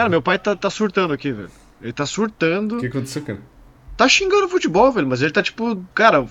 [0.00, 1.50] Cara, meu pai tá, tá surtando aqui, velho.
[1.82, 2.78] Ele tá surtando.
[2.78, 3.38] O que aconteceu, cara?
[3.98, 6.24] Tá xingando o futebol, velho, mas ele tá tipo, cara,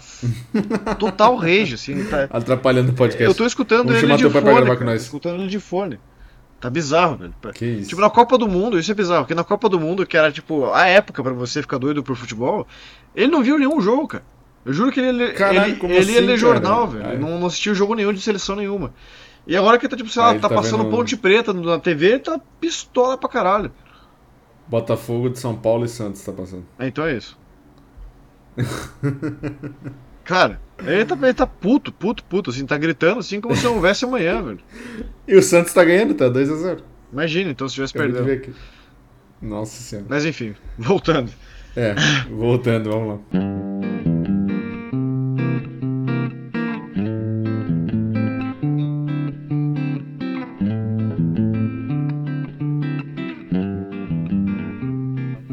[0.98, 2.04] total rage, assim.
[2.06, 2.28] Tá...
[2.32, 3.24] Atrapalhando o podcast.
[3.24, 4.34] Eu tô escutando Vamos ele de fone.
[4.34, 5.04] com cara, nós.
[5.04, 6.00] Escutando ele de fone.
[6.60, 7.34] Tá bizarro, velho.
[7.54, 7.90] Que isso?
[7.90, 10.32] Tipo, na Copa do Mundo, isso é bizarro, porque na Copa do Mundo, que era
[10.32, 12.66] tipo a época pra você ficar doido por futebol,
[13.16, 14.24] ele não viu nenhum jogo, cara.
[14.66, 16.38] Eu juro que ele, ele, Caralho, ele, ele ia assim, ler cara?
[16.38, 17.08] jornal, velho.
[17.10, 18.96] Ele não, não assistiu jogo nenhum de seleção nenhuma.
[19.50, 22.06] E agora que tá, tipo, sei lá, tá, tá passando vendo- Ponte Preta na TV,
[22.06, 23.72] ele tá pistola pra caralho.
[24.68, 26.64] Botafogo de São Paulo e Santos tá passando.
[26.78, 27.36] É, então é isso.
[30.24, 33.74] Cara, ele tá, ele tá puto, puto, puto, assim, tá gritando assim como se não
[33.76, 34.60] houvesse amanhã, velho.
[35.28, 36.82] E o Santos tá ganhando, tá 2x0.
[37.12, 38.54] Imagina, então, se tivesse aqui.
[39.42, 40.06] Nossa senhora.
[40.08, 41.32] Mas enfim, voltando.
[41.76, 41.96] É,
[42.30, 44.09] voltando, vamos lá.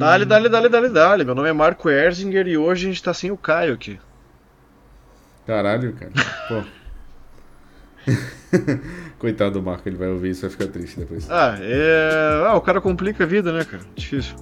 [0.06, 1.24] Dale, dale, dale, dale, dale.
[1.24, 3.98] Meu nome é Marco Erzinger e hoje a gente tá sem o Caio aqui.
[5.44, 6.12] Caralho, cara.
[6.46, 6.62] Pô.
[9.18, 11.28] Coitado do Marco, ele vai ouvir isso e vai ficar triste depois.
[11.28, 12.44] Ah, é.
[12.46, 13.82] Ah, o cara complica a vida, né, cara?
[13.96, 14.36] Difícil.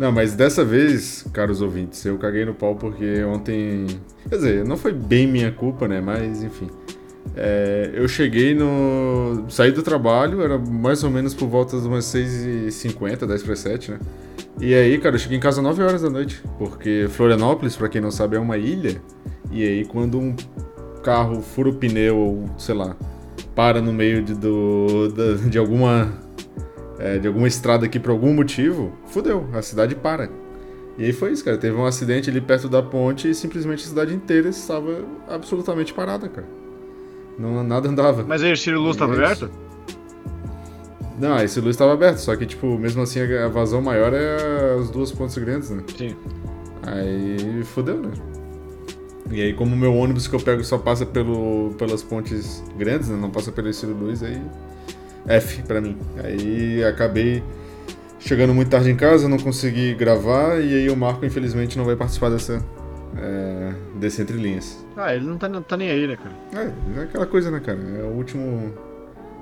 [0.00, 3.86] Não, mas dessa vez, caros ouvintes, eu caguei no pau porque ontem.
[4.28, 6.00] Quer dizer, não foi bem minha culpa, né?
[6.00, 6.68] Mas enfim.
[7.36, 9.44] É, eu cheguei no.
[9.48, 13.90] Saí do trabalho, era mais ou menos por volta de umas 6h50, 10 para 7,
[13.92, 13.98] né?
[14.60, 16.42] E aí, cara, eu cheguei em casa 9 horas da noite.
[16.58, 19.00] Porque Florianópolis, pra quem não sabe, é uma ilha.
[19.50, 20.34] E aí, quando um
[21.02, 22.96] carro fura o pneu, ou sei lá,
[23.54, 26.12] para no meio de, do, da- de alguma
[26.98, 30.30] é, de alguma estrada aqui por algum motivo, fudeu, a cidade para.
[30.96, 31.56] E aí foi isso, cara.
[31.58, 36.28] Teve um acidente ali perto da ponte e simplesmente a cidade inteira estava absolutamente parada,
[36.28, 36.46] cara.
[37.38, 38.24] Não, nada andava.
[38.26, 39.22] Mas aí o Ciro Luz tava Isso.
[39.22, 39.50] aberto?
[41.18, 44.90] Não, esse luz estava aberto, só que, tipo, mesmo assim a vazão maior é as
[44.90, 45.82] duas pontes grandes, né?
[45.96, 46.16] Sim.
[46.82, 48.10] Aí fudeu, né?
[49.30, 53.08] E aí, como o meu ônibus que eu pego só passa pelo, pelas pontes grandes,
[53.08, 53.16] né?
[53.16, 54.40] Não passa pelo Ciro Luz, aí.
[55.26, 55.96] F pra mim.
[56.22, 57.42] Aí acabei
[58.18, 61.96] chegando muito tarde em casa, não consegui gravar, e aí o Marco, infelizmente, não vai
[61.96, 62.62] participar dessa.
[63.16, 64.84] É, desse Entre Linhas.
[64.96, 66.34] Ah, ele não tá, não tá nem aí, né, cara?
[66.64, 67.78] É, é aquela coisa, né, cara?
[67.78, 68.74] É o último.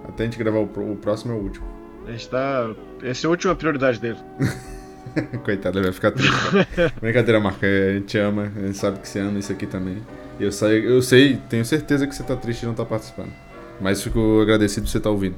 [0.08, 1.66] Até a gente gravar o, o próximo é o último.
[2.06, 2.70] A gente tá.
[3.02, 4.18] Essa é a última prioridade dele.
[5.44, 6.32] Coitado, ele vai ficar triste.
[7.00, 7.64] Brincadeira, Marco.
[7.64, 10.02] A gente ama, a gente sabe que você ama isso aqui também.
[10.40, 13.32] E eu sei, eu sei, tenho certeza que você tá triste e não tá participando.
[13.80, 15.36] Mas fico agradecido por você estar ouvindo.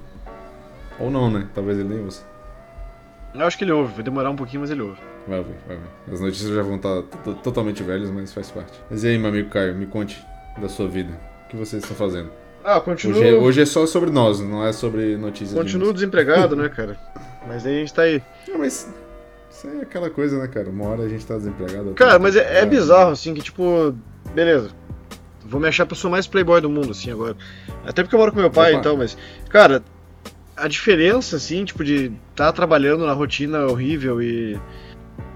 [0.98, 1.48] Ou não, né?
[1.54, 2.33] Talvez ele nem ouça.
[3.34, 4.98] Eu acho que ele ouve, vai demorar um pouquinho, mas ele ouve.
[5.26, 5.88] Vai ouvir, vai ouvir.
[6.12, 8.72] As notícias já vão estar to- totalmente velhas, mas faz parte.
[8.90, 10.24] Mas e aí, meu amigo Caio, me conte
[10.60, 11.10] da sua vida.
[11.46, 12.30] O que vocês estão fazendo?
[12.62, 13.18] Ah, continuo.
[13.18, 15.50] Hoje é, hoje é só sobre nós, não é sobre notícias.
[15.50, 15.94] de Continuo música.
[15.94, 16.96] desempregado, né, cara?
[17.46, 18.22] Mas aí a gente tá aí.
[18.48, 18.88] Não, mas
[19.50, 20.70] isso é aquela coisa, né, cara?
[20.70, 21.92] Uma hora a gente tá desempregado.
[21.94, 23.94] Cara, mas tá é, é bizarro, assim, que tipo.
[24.34, 24.70] Beleza.
[25.44, 27.36] Vou me achar a pessoa mais playboy do mundo, assim, agora.
[27.84, 29.16] Até porque eu moro com meu pai, então, mas.
[29.50, 29.82] Cara,
[30.56, 34.58] a diferença, assim, tipo, de estar trabalhando na rotina horrível e.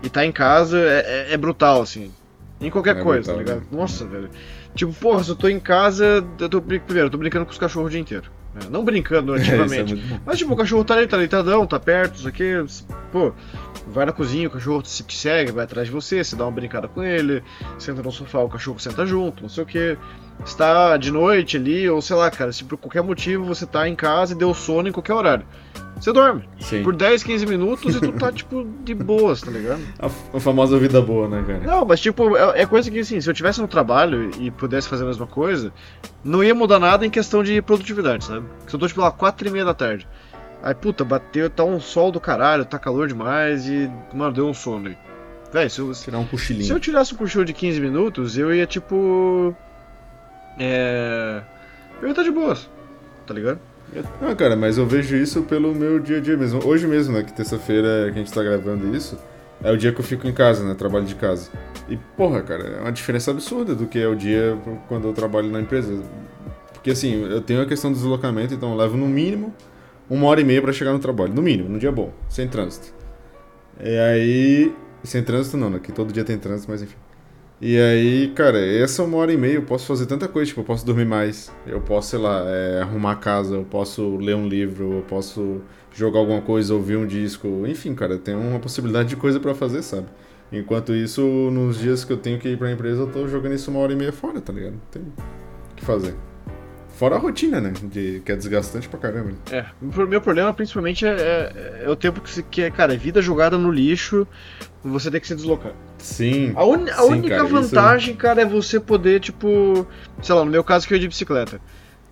[0.02, 2.12] E tá em casa é, é- é brutal, assim.
[2.60, 3.70] Em qualquer É coisa, brutal, tá ligado?
[3.72, 3.78] né?
[3.80, 4.30] Nossa, velho.
[4.74, 6.60] Tipo, porra, se eu tô em casa, eu tô.
[6.60, 8.30] Primeiro, eu tô brincando com os cachorros o dia inteiro.
[8.54, 8.62] né?
[8.70, 9.94] Não brincando É, é ativamente.
[9.94, 10.20] muito bom.
[10.24, 12.52] Mas tipo, o cachorro tá ali, tá deitadão, tá perto, isso aqui,
[13.12, 13.32] pô,
[13.86, 16.52] vai na cozinha, o cachorro se te segue, vai atrás de você, você dá uma
[16.52, 17.42] brincada com ele,
[17.78, 19.96] senta no sofá, o cachorro senta junto, não sei o que.
[20.44, 23.94] Está de noite ali, ou sei lá, cara, se por qualquer motivo você tá em
[23.94, 25.44] casa e deu sono em qualquer horário.
[26.00, 26.48] Você dorme.
[26.60, 26.82] Sim.
[26.84, 29.82] Por 10, 15 minutos e tu tá, tipo, de boas, tá ligado?
[29.98, 30.06] A,
[30.36, 31.60] a famosa vida boa, né, cara?
[31.60, 34.88] Não, mas tipo, é, é coisa que assim, se eu tivesse no trabalho e pudesse
[34.88, 35.72] fazer a mesma coisa,
[36.22, 38.46] não ia mudar nada em questão de produtividade, sabe?
[38.66, 40.06] Se eu tô tipo lá, 4 e meia da tarde.
[40.62, 44.54] Aí, puta, bateu, tá um sol do caralho, tá calor demais e, mano, deu um
[44.54, 44.96] sono aí.
[45.52, 46.72] Véi, se eu, se Tirar um cochilinho.
[46.72, 49.54] eu tirasse um cochilo de 15 minutos, eu ia tipo.
[50.58, 51.42] É.
[52.00, 52.68] Eu ia de boas,
[53.26, 53.58] tá ligado?
[54.20, 56.64] Não, cara, mas eu vejo isso pelo meu dia a dia mesmo.
[56.64, 59.18] Hoje mesmo, né, que terça-feira que a gente tá gravando isso,
[59.62, 61.50] é o dia que eu fico em casa, né, trabalho de casa.
[61.88, 64.58] E, porra, cara, é uma diferença absurda do que é o dia
[64.88, 66.02] quando eu trabalho na empresa.
[66.72, 69.54] Porque, assim, eu tenho a questão do deslocamento, então eu levo no mínimo
[70.08, 71.32] uma hora e meia pra chegar no trabalho.
[71.32, 72.94] No mínimo, num dia bom, sem trânsito.
[73.80, 74.74] E aí...
[75.02, 76.96] Sem trânsito não, né, que todo dia tem trânsito, mas enfim.
[77.60, 80.64] E aí, cara, essa uma hora e meia eu posso fazer tanta coisa, tipo, eu
[80.64, 84.46] posso dormir mais, eu posso, sei lá, é, arrumar a casa, eu posso ler um
[84.46, 85.60] livro, eu posso
[85.92, 89.82] jogar alguma coisa, ouvir um disco, enfim, cara, tem uma possibilidade de coisa pra fazer,
[89.82, 90.06] sabe?
[90.52, 93.72] Enquanto isso, nos dias que eu tenho que ir pra empresa, eu tô jogando isso
[93.72, 94.80] uma hora e meia fora, tá ligado?
[94.92, 96.14] Tem o que fazer.
[96.90, 97.72] Fora a rotina, né?
[97.82, 99.32] De, que é desgastante pra caramba.
[99.50, 103.20] É, o meu problema principalmente é, é, é o tempo que, que é, cara, vida
[103.20, 104.26] jogada no lixo,
[104.82, 105.72] você tem que se deslocar.
[105.98, 106.52] Sim.
[106.54, 108.18] A, un, a sim, única cara, vantagem, isso...
[108.18, 109.86] cara, é você poder, tipo,
[110.22, 111.60] sei lá, no meu caso que eu ia de bicicleta.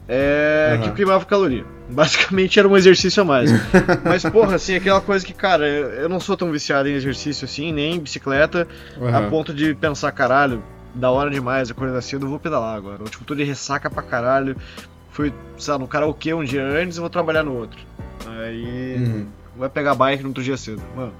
[0.09, 0.83] É uhum.
[0.83, 1.65] que queimava caloria.
[1.91, 3.51] Basicamente era um exercício a mais.
[4.05, 7.73] Mas, porra, assim, aquela coisa que, cara, eu não sou tão viciado em exercício assim,
[7.73, 8.67] nem em bicicleta,
[8.99, 9.17] uhum.
[9.17, 10.63] a ponto de pensar, caralho,
[10.95, 13.03] da hora demais, acordar cedo, eu vou pedalar agora.
[13.03, 14.57] Eu, tipo, tô de ressaca pra caralho.
[15.11, 17.79] Fui, sei lá, no karaokê um dia antes e vou trabalhar no outro.
[18.27, 19.27] Aí uhum.
[19.57, 20.83] vai pegar bike no outro dia cedo.
[20.95, 21.13] Mano.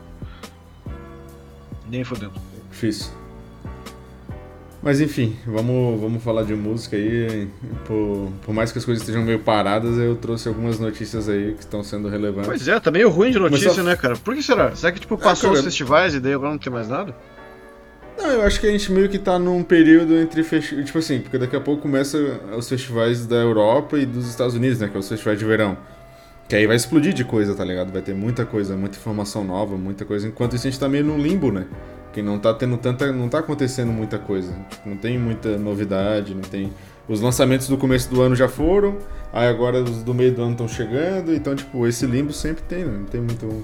[1.89, 2.33] Nem fodendo.
[2.77, 3.11] Difícil.
[4.83, 7.49] Mas enfim, vamos, vamos falar de música aí.
[7.87, 11.61] Por, por mais que as coisas estejam meio paradas, eu trouxe algumas notícias aí que
[11.61, 12.49] estão sendo relevantes.
[12.49, 13.83] Pois é, tá meio ruim de notícia, só...
[13.83, 14.15] né, cara?
[14.17, 14.77] Por que será?
[14.77, 15.61] Será que tipo, passou ah, cara...
[15.61, 17.17] os festivais e daí agora não tem mais nada?
[18.19, 20.85] Não, eu acho que a gente meio que tá num período entre festivais.
[20.85, 22.19] Tipo assim, porque daqui a pouco começa
[22.55, 24.89] os festivais da Europa e dos Estados Unidos, né?
[24.89, 25.79] Que é os festivais de verão.
[26.47, 27.91] Que aí vai explodir de coisa, tá ligado?
[27.91, 30.29] Vai ter muita coisa, muita informação nova, muita coisa.
[30.29, 31.67] Enquanto isso a gente tá meio no limbo, né?
[32.17, 33.13] Que não tá tendo tanta.
[33.13, 34.51] não tá acontecendo muita coisa.
[34.71, 36.73] Tipo, não tem muita novidade, não tem.
[37.07, 38.97] Os lançamentos do começo do ano já foram,
[39.31, 42.87] aí agora os do meio do ano estão chegando, então, tipo, esse limbo sempre tem,
[42.87, 42.97] né?
[43.01, 43.63] Não tem muito.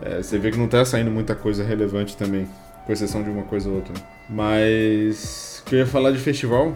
[0.00, 2.48] É, você vê que não tá saindo muita coisa relevante também
[2.86, 3.92] com exceção de uma coisa ou outra.
[4.30, 6.74] Mas o que eu ia falar de festival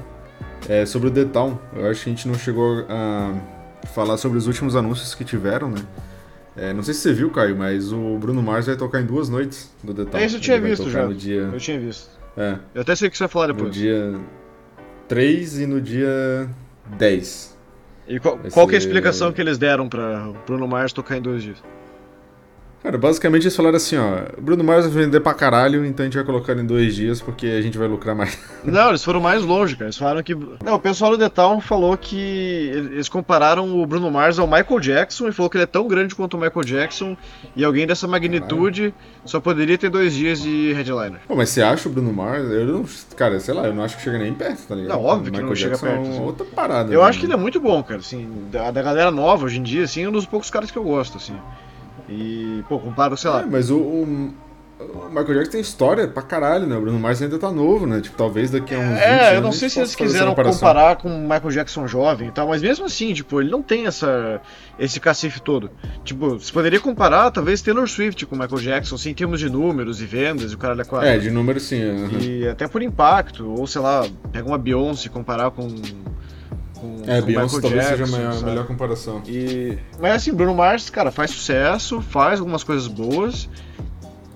[0.69, 1.59] é sobre o The Town.
[1.75, 3.35] Eu acho que a gente não chegou a
[3.95, 5.81] falar sobre os últimos anúncios que tiveram, né?
[6.57, 9.29] É, não sei se você viu, Caio, mas o Bruno Mars vai tocar em duas
[9.29, 10.21] noites do The Town.
[10.21, 11.07] É isso eu tinha Ele visto já.
[11.07, 11.51] Dia...
[11.53, 12.11] Eu tinha visto.
[12.37, 12.59] É.
[12.75, 13.67] Eu até sei o que você vai falar depois.
[13.67, 14.21] No dia
[15.09, 16.49] 3 e no dia
[16.99, 17.59] 10.
[18.09, 21.23] E qual, qual que é a explicação que eles deram pra Bruno Mars tocar em
[21.23, 21.63] dois dias?
[22.83, 26.17] Cara, basicamente eles falaram assim, ó, Bruno Mars vai vender pra caralho, então a gente
[26.17, 28.37] vai colocar em dois dias porque a gente vai lucrar mais.
[28.65, 29.87] Não, eles foram mais longe, cara.
[29.87, 30.35] Eles falaram que.
[30.35, 32.19] Não, o pessoal do The Town falou que
[32.75, 36.15] eles compararam o Bruno Mars ao Michael Jackson e falou que ele é tão grande
[36.15, 37.17] quanto o Michael Jackson
[37.55, 38.95] e alguém dessa magnitude caralho.
[39.25, 41.21] só poderia ter dois dias de headliner.
[41.29, 42.51] Pô, mas você acha o Bruno Mars?
[42.51, 42.85] Eu não.
[43.17, 44.97] Cara, sei lá, eu não acho que chega nem perto, tá ligado?
[44.97, 46.05] Não, óbvio que não chega perto.
[46.05, 46.21] É assim.
[46.21, 46.93] outra parada.
[46.93, 47.09] Eu né?
[47.09, 48.01] acho que ele é muito bom, cara.
[48.01, 50.77] Assim, da, da galera nova hoje em dia, assim, é um dos poucos caras que
[50.77, 51.35] eu gosto, assim.
[52.13, 53.43] E, pô, comparo, sei lá.
[53.43, 56.77] É, mas o, o, o, Michael Jackson tem história pra caralho, né?
[56.77, 58.01] O Bruno Mars ainda tá novo, né?
[58.01, 61.21] Tipo, talvez daqui a uns É, eu não sei se eles quiseram comparar com o
[61.23, 64.41] Michael Jackson jovem e tal, mas mesmo assim, tipo, ele não tem essa,
[64.79, 65.71] esse cacife todo.
[66.05, 69.49] Tipo, você poderia comparar, talvez, Taylor Swift com o Michael Jackson, assim, em termos de
[69.49, 71.09] números e vendas e o cara da quadra.
[71.09, 71.83] É, de números sim.
[71.83, 72.19] Uhum.
[72.21, 75.69] E até por impacto, ou sei lá, pega uma Beyoncé e comparar com
[76.83, 79.23] com, é, com Beyoncé talvez Jackson, seja a melhor, melhor, comparação.
[79.27, 83.49] E, mas assim, Bruno Mars, cara, faz sucesso, faz algumas coisas boas,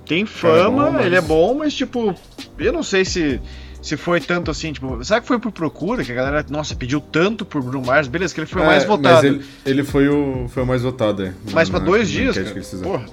[0.07, 1.07] tem fama, é bom, mas...
[1.07, 2.15] ele é bom, mas tipo,
[2.59, 3.41] eu não sei se
[3.83, 7.01] se foi tanto assim, tipo, será que foi por procura que a galera, nossa, pediu
[7.01, 8.09] tanto por Bruno Mars?
[8.09, 9.15] Beleza, que ele foi o é, mais votado.
[9.15, 11.33] Mas ele, ele, foi, o, foi o mais votado, é.
[11.53, 13.07] Mas pra dois dias, cara, porra.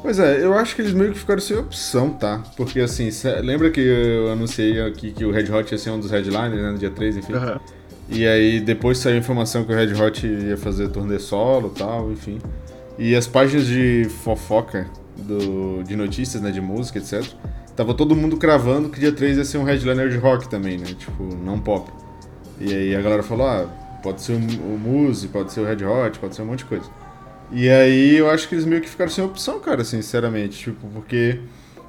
[0.00, 2.42] Pois é, eu acho que eles meio que ficaram sem opção, tá?
[2.56, 3.10] Porque assim,
[3.42, 6.70] lembra que eu anunciei aqui que o Red Hot ia ser um dos headliners, né,
[6.70, 7.34] no dia 3, enfim?
[7.34, 7.60] Uhum.
[8.10, 11.78] E aí depois saiu a informação que o Red Hot ia fazer turnê solo e
[11.78, 12.40] tal, enfim.
[12.98, 14.86] E as páginas de fofoca
[15.16, 17.24] do, de notícias, né, de música, etc.
[17.76, 20.86] Tava todo mundo cravando que dia 3 ia ser um headliner de rock também, né?
[20.86, 21.90] Tipo, não pop.
[22.60, 23.66] E aí a galera falou, ah,
[24.02, 26.90] pode ser o, Muse, pode ser o Red Hot, pode ser um monte de coisa.
[27.52, 30.58] E aí eu acho que eles meio que ficaram sem opção, cara, sinceramente.
[30.58, 31.40] Tipo, porque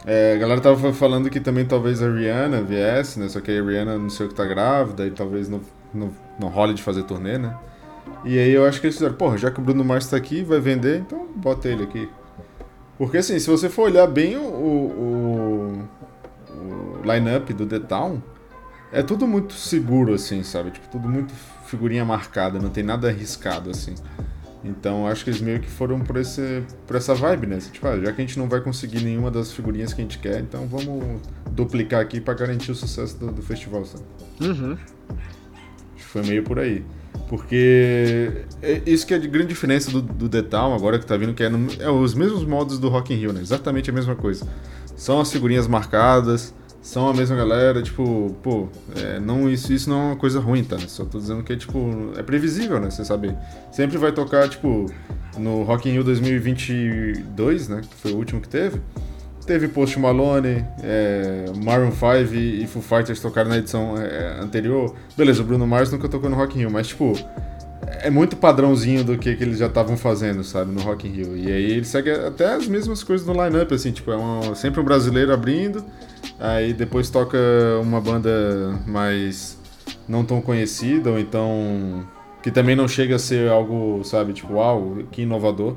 [0.06, 3.28] é, a galera tava falando que também talvez a Rihanna viesse, né?
[3.28, 5.60] Só que a Rihanna não sei o que tá grávida e talvez não
[5.94, 7.58] no, no role de fazer turnê, né?
[8.24, 10.44] E aí eu acho que eles fizeram, porra, já que o Bruno Mars tá aqui,
[10.44, 12.10] vai vender, então bota ele aqui.
[12.98, 15.90] Porque assim, se você for olhar bem o, o,
[16.50, 18.22] o line-up do The Town,
[18.92, 20.72] é tudo muito seguro, assim, sabe?
[20.72, 21.34] Tipo, tudo muito
[21.66, 23.96] figurinha marcada, não tem nada arriscado, assim.
[24.64, 27.58] Então acho que eles meio que foram por, esse, por essa vibe, né?
[27.58, 30.20] Tipo, ah, já que a gente não vai conseguir nenhuma das figurinhas que a gente
[30.20, 31.22] quer, então vamos
[31.52, 34.04] duplicar aqui para garantir o sucesso do, do festival, sabe?
[34.42, 34.78] Uhum.
[36.12, 36.84] Foi meio por aí.
[37.30, 41.16] Porque é isso que é de grande diferença do, do The Town agora que tá
[41.16, 43.40] vindo, que é, no, é os mesmos modos do Rock in Rio, né?
[43.42, 44.46] Exatamente a mesma coisa.
[44.98, 50.02] São as figurinhas marcadas, são a mesma galera, tipo, pô, é, não, isso, isso não
[50.02, 50.78] é uma coisa ruim, tá?
[50.80, 52.90] Só tô dizendo que é, tipo, é previsível, né?
[52.90, 53.34] Você sabe.
[53.72, 54.92] Sempre vai tocar, tipo,
[55.38, 57.82] no Rock in Rio 2022, né?
[57.90, 58.82] Que foi o último que teve
[59.46, 64.96] Teve Post Malone, é, Maroon 5 e, Foo Fighters tocaram na edição é, anterior.
[65.18, 67.14] Beleza, o Bruno Mars nunca tocou no Rock in Rio, mas tipo,
[68.02, 71.36] é muito padrãozinho do que, que eles já estavam fazendo, sabe, no Rock in Rio.
[71.36, 74.80] E aí ele segue até as mesmas coisas no line-up, assim, tipo, é uma, sempre
[74.80, 75.84] um brasileiro abrindo,
[76.40, 77.38] aí depois toca
[77.82, 79.58] uma banda mais
[80.08, 82.06] não tão conhecida, ou então
[82.42, 85.76] que também não chega a ser algo, sabe, tipo, uau, que inovador.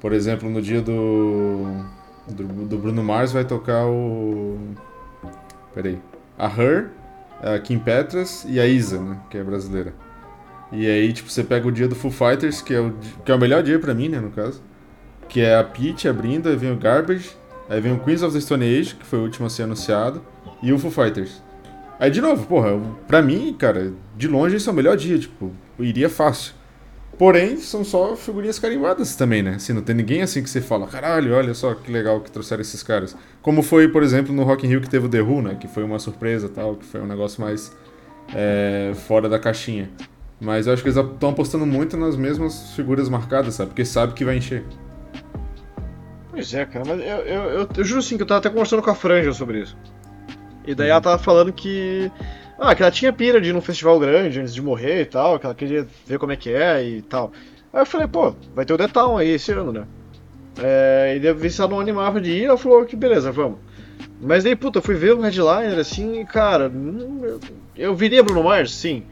[0.00, 1.66] Por exemplo, no dia do,
[2.28, 4.58] do, do Bruno Mars vai tocar o.
[5.74, 5.98] Peraí.
[6.38, 6.90] A Her,
[7.42, 9.18] a Kim Petras e a Isa, né?
[9.30, 9.94] Que é brasileira.
[10.72, 12.92] E aí, tipo, você pega o dia do Foo Fighters, que é o,
[13.24, 14.60] que é o melhor dia pra mim, né, no caso.
[15.28, 17.30] Que é a Peach abrindo, aí vem o Garbage,
[17.68, 20.22] aí vem o Queens of the Stone Age, que foi o último a ser anunciado,
[20.62, 21.40] e o Foo Fighters.
[22.00, 22.70] Aí, de novo, porra,
[23.06, 26.54] pra mim, cara, de longe esse é o melhor dia, tipo, iria fácil.
[27.18, 29.54] Porém, são só figurinhas carimbadas também, né?
[29.56, 32.60] Assim, não tem ninguém assim que você fala, caralho, olha só que legal que trouxeram
[32.60, 33.16] esses caras.
[33.40, 35.56] Como foi, por exemplo, no Rock in Rio que teve o The Who, né?
[35.58, 37.72] Que foi uma surpresa tal, que foi um negócio mais
[38.34, 39.90] é, fora da caixinha.
[40.40, 43.70] Mas eu acho que eles estão apostando muito nas mesmas figuras marcadas, sabe?
[43.70, 44.64] Porque sabe que vai encher.
[46.30, 48.82] Pois é, cara, mas eu, eu, eu, eu juro assim que eu tava até conversando
[48.82, 49.76] com a Franja sobre isso.
[50.66, 52.10] E daí ela tava falando que.
[52.58, 55.38] Ah, que ela tinha pira de ir num festival grande antes de morrer e tal,
[55.38, 57.32] que ela queria ver como é que é e tal.
[57.72, 59.84] Aí eu falei, pô, vai ter o Town aí esse ano, né?
[60.58, 63.58] É, e daí vi se ela não animava de ir, ela falou que beleza, vamos.
[64.20, 66.70] Mas daí, puta, eu fui ver o headliner assim e, cara,
[67.22, 67.40] eu,
[67.76, 69.02] eu viria Bruno Mars, sim.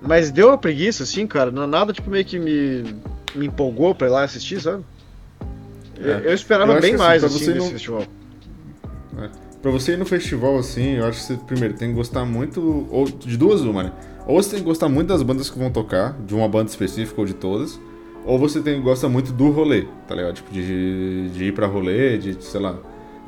[0.00, 1.50] Mas deu uma preguiça, assim, cara.
[1.50, 2.82] Nada, tipo, meio que me,
[3.34, 4.84] me empolgou pra ir lá assistir, sabe?
[6.00, 6.22] É.
[6.24, 7.70] Eu esperava eu bem assim, mais, assim, desse não...
[7.70, 8.04] festival.
[9.18, 9.41] É.
[9.62, 12.88] Pra você ir no festival, assim, eu acho que você, primeiro, tem que gostar muito,
[12.90, 13.92] ou de duas uma, né?
[14.26, 17.20] Ou você tem que gostar muito das bandas que vão tocar, de uma banda específica
[17.20, 17.80] ou de todas,
[18.26, 20.34] ou você tem que gostar muito do rolê, tá ligado?
[20.34, 22.76] Tipo, de, de ir pra rolê, de, sei lá,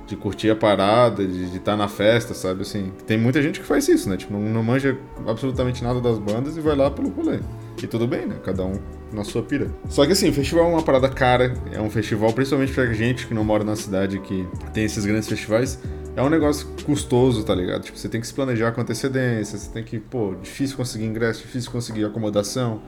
[0.08, 2.62] de curtir a parada, de estar tá na festa, sabe?
[2.62, 4.16] Assim, tem muita gente que faz isso, né?
[4.16, 7.38] Tipo, não, não, manja absolutamente nada das bandas e vai lá pelo rolê.
[7.80, 8.36] E tudo bem, né?
[8.44, 8.74] Cada um
[9.12, 9.70] na sua pira.
[9.88, 13.26] Só que assim, o festival é uma parada cara, é um festival, principalmente pra gente
[13.26, 15.78] que não mora na cidade que tem esses grandes festivais,
[16.16, 17.82] é um negócio custoso, tá ligado?
[17.82, 21.42] Tipo, você tem que se planejar com antecedência, você tem que, pô, difícil conseguir ingresso,
[21.42, 22.82] difícil conseguir acomodação,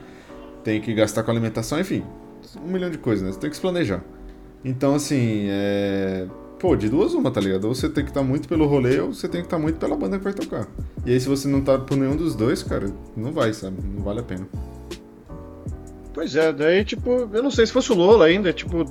[0.63, 2.03] tem que gastar com alimentação, enfim,
[2.63, 3.31] um milhão de coisas, né?
[3.31, 4.03] Você tem que se planejar.
[4.63, 6.27] Então, assim, é
[6.59, 7.65] Pô, de duas uma, tá ligado?
[7.65, 9.61] Ou você tem que estar tá muito pelo rolê, ou você tem que estar tá
[9.61, 10.67] muito pela banda que vai tocar.
[11.05, 13.77] E aí, se você não tá por nenhum dos dois, cara, não vai, sabe?
[13.83, 14.47] Não vale a pena.
[16.13, 18.85] Pois é, daí, tipo, eu não sei se fosse o Lola ainda, tipo,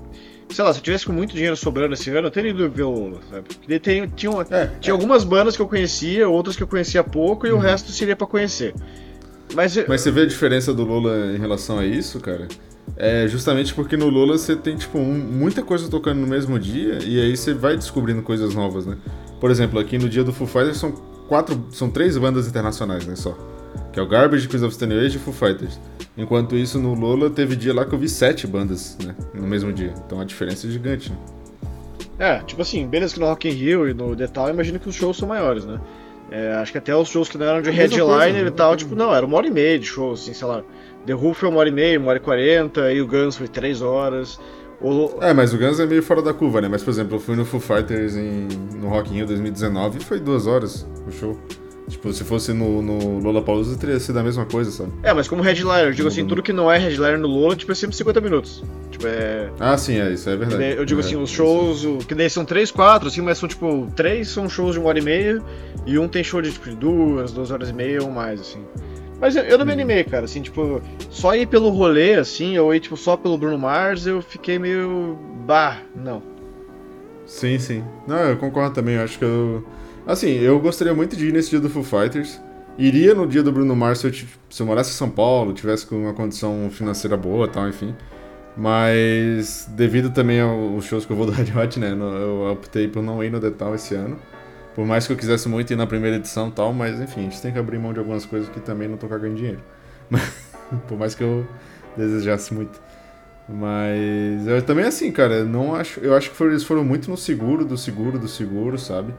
[0.51, 2.83] sei lá, se eu tivesse com muito dinheiro sobrando esse ano, eu teria ido ver
[2.83, 3.45] o Lola, sabe?
[3.49, 4.97] Porque tem, tinha, uma, é, tinha é.
[4.97, 7.59] algumas bandas que eu conhecia, outras que eu conhecia pouco, e uhum.
[7.59, 8.75] o resto seria para conhecer.
[9.55, 12.49] Mas, Mas você vê a diferença do Lola em relação a isso, cara?
[12.97, 16.99] É justamente porque no Lola você tem, tipo, um, muita coisa tocando no mesmo dia
[17.05, 18.97] e aí você vai descobrindo coisas novas, né?
[19.41, 20.93] Por exemplo, aqui no dia do Foo Fighters são
[21.29, 23.37] quatro, são três bandas internacionais, né, só.
[23.93, 25.79] Que é o Garbage, Queens of Stone Age e Foo Fighters.
[26.17, 29.73] Enquanto isso, no Lola teve dia lá que eu vi sete bandas, né, no mesmo
[29.73, 29.93] dia.
[30.07, 31.19] Então a diferença é gigante, né?
[32.19, 34.95] É, tipo assim, beleza que no Rock in Rio e no Detal, imagino que os
[34.95, 35.79] shows são maiores, né?
[36.31, 38.95] É, acho que até os shows que não eram de headliner coisa, e tal, tipo,
[38.97, 40.63] não, era uma hora e meia de show, assim, sei lá.
[41.05, 43.47] The Who foi uma hora e meia, uma hora e quarenta, e o Guns foi
[43.47, 44.41] três horas.
[44.81, 45.23] O...
[45.23, 46.69] É, mas o Guns é meio fora da curva, né?
[46.69, 50.05] Mas, por exemplo, eu fui no Foo Fighters em, no Rock in Rio 2019 e
[50.05, 51.39] foi duas horas o show.
[51.89, 54.91] Tipo, se fosse no, no Lollapalooza, teria sido a mesma coisa, sabe?
[55.05, 57.71] É, mas como headliner, eu digo assim, tudo que não é headliner no Lola, tipo,
[57.71, 58.65] é sempre 50 minutos.
[58.91, 59.51] Tipo, é...
[59.61, 60.77] Ah, sim, é, isso é verdade.
[60.77, 63.49] Eu digo é, assim, os shows, o, que daí são três, quatro, assim, mas são,
[63.49, 65.41] tipo, três são shows de uma hora e meia,
[65.87, 68.65] e um tem show de, tipo, duas, duas horas e meia ou mais, assim.
[69.21, 69.79] Mas eu, eu, não me uhum.
[69.79, 73.59] animei, cara, assim, tipo, só ir pelo rolê, assim, ou ir, tipo, só pelo Bruno
[73.59, 75.17] Mars, eu fiquei meio.
[75.47, 76.23] Bah, não.
[77.25, 77.85] Sim, sim.
[78.07, 79.65] Não, eu concordo também, eu acho que eu.
[80.07, 82.41] Assim, eu gostaria muito de ir nesse dia do Foo Fighters.
[82.79, 85.85] Iria no dia do Bruno Mars se eu, se eu morasse em São Paulo, tivesse
[85.85, 87.93] com uma condição financeira boa tal, enfim.
[88.57, 93.03] Mas, devido também aos shows que eu vou do Red Hot, né, eu optei por
[93.03, 94.17] não ir no Detal esse ano.
[94.77, 97.23] Por mais que eu quisesse muito ir na primeira edição e tal, mas enfim, a
[97.25, 99.61] gente tem que abrir mão de algumas coisas que também não tô cagando dinheiro.
[100.87, 101.47] por mais que eu
[101.97, 102.81] desejasse muito.
[103.49, 107.65] Mas eu também assim, cara, não acho, eu acho que eles foram muito no seguro,
[107.65, 109.13] do seguro, do seguro, sabe?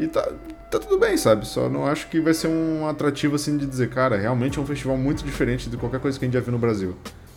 [0.00, 0.28] E tá,
[0.70, 1.46] tá tudo bem, sabe?
[1.46, 4.66] Só não acho que vai ser um atrativo assim de dizer, cara, realmente é um
[4.66, 6.96] festival muito diferente de qualquer coisa que a gente já viu no Brasil.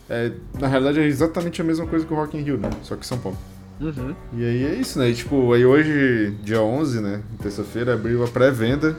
[0.09, 2.69] É, na realidade é exatamente a mesma coisa que o Rock in Rio, né?
[2.81, 3.37] Só que São Paulo.
[3.79, 4.15] Uhum.
[4.33, 5.09] E aí é isso, né?
[5.09, 7.21] E, tipo, aí hoje, dia 11, né?
[7.41, 8.95] Terça-feira, abriu a pré-venda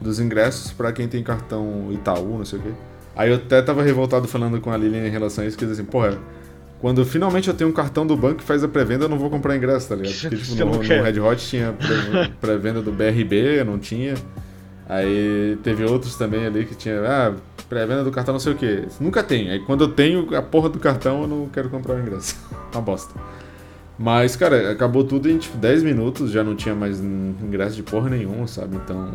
[0.00, 2.70] dos ingressos para quem tem cartão Itaú, não sei o quê.
[3.16, 5.84] Aí eu até tava revoltado falando com a Lilian em relação a isso, que assim,
[5.84, 6.18] porra,
[6.80, 9.28] quando finalmente eu tenho um cartão do banco que faz a pré-venda, eu não vou
[9.28, 10.14] comprar ingresso, tá ligado?
[10.18, 11.74] Porque, tipo, no, no Red Hot tinha
[12.40, 14.14] pré-venda do BRB, eu não tinha.
[14.88, 17.34] Aí teve outros também ali que tinha, ah,
[17.68, 18.88] pré-venda do cartão não sei o que.
[18.98, 19.50] Nunca tem.
[19.50, 22.36] Aí quando eu tenho a porra do cartão, eu não quero comprar o ingresso.
[22.72, 23.14] Uma bosta.
[23.98, 28.08] Mas, cara, acabou tudo em tipo 10 minutos, já não tinha mais ingresso de porra
[28.08, 28.76] nenhuma, sabe?
[28.76, 29.12] Então,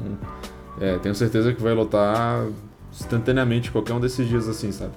[0.80, 2.46] é, tenho certeza que vai lotar
[2.92, 4.94] instantaneamente qualquer um desses dias assim, sabe?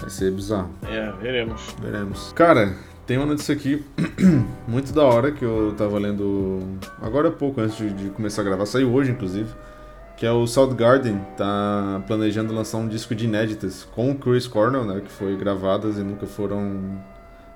[0.00, 0.70] Vai ser bizarro.
[0.86, 1.74] É, veremos.
[1.80, 2.32] Veremos.
[2.32, 2.74] Cara,
[3.06, 3.84] tem uma notícia aqui
[4.66, 6.60] muito da hora que eu tava lendo
[7.02, 8.66] agora há pouco, antes de, de começar a gravar.
[8.66, 9.48] Saiu hoje, inclusive.
[10.16, 14.84] Que é o Soundgarden, tá planejando lançar um disco de inéditas com o Chris Cornell,
[14.84, 15.00] né?
[15.00, 17.02] Que foi gravadas e nunca foram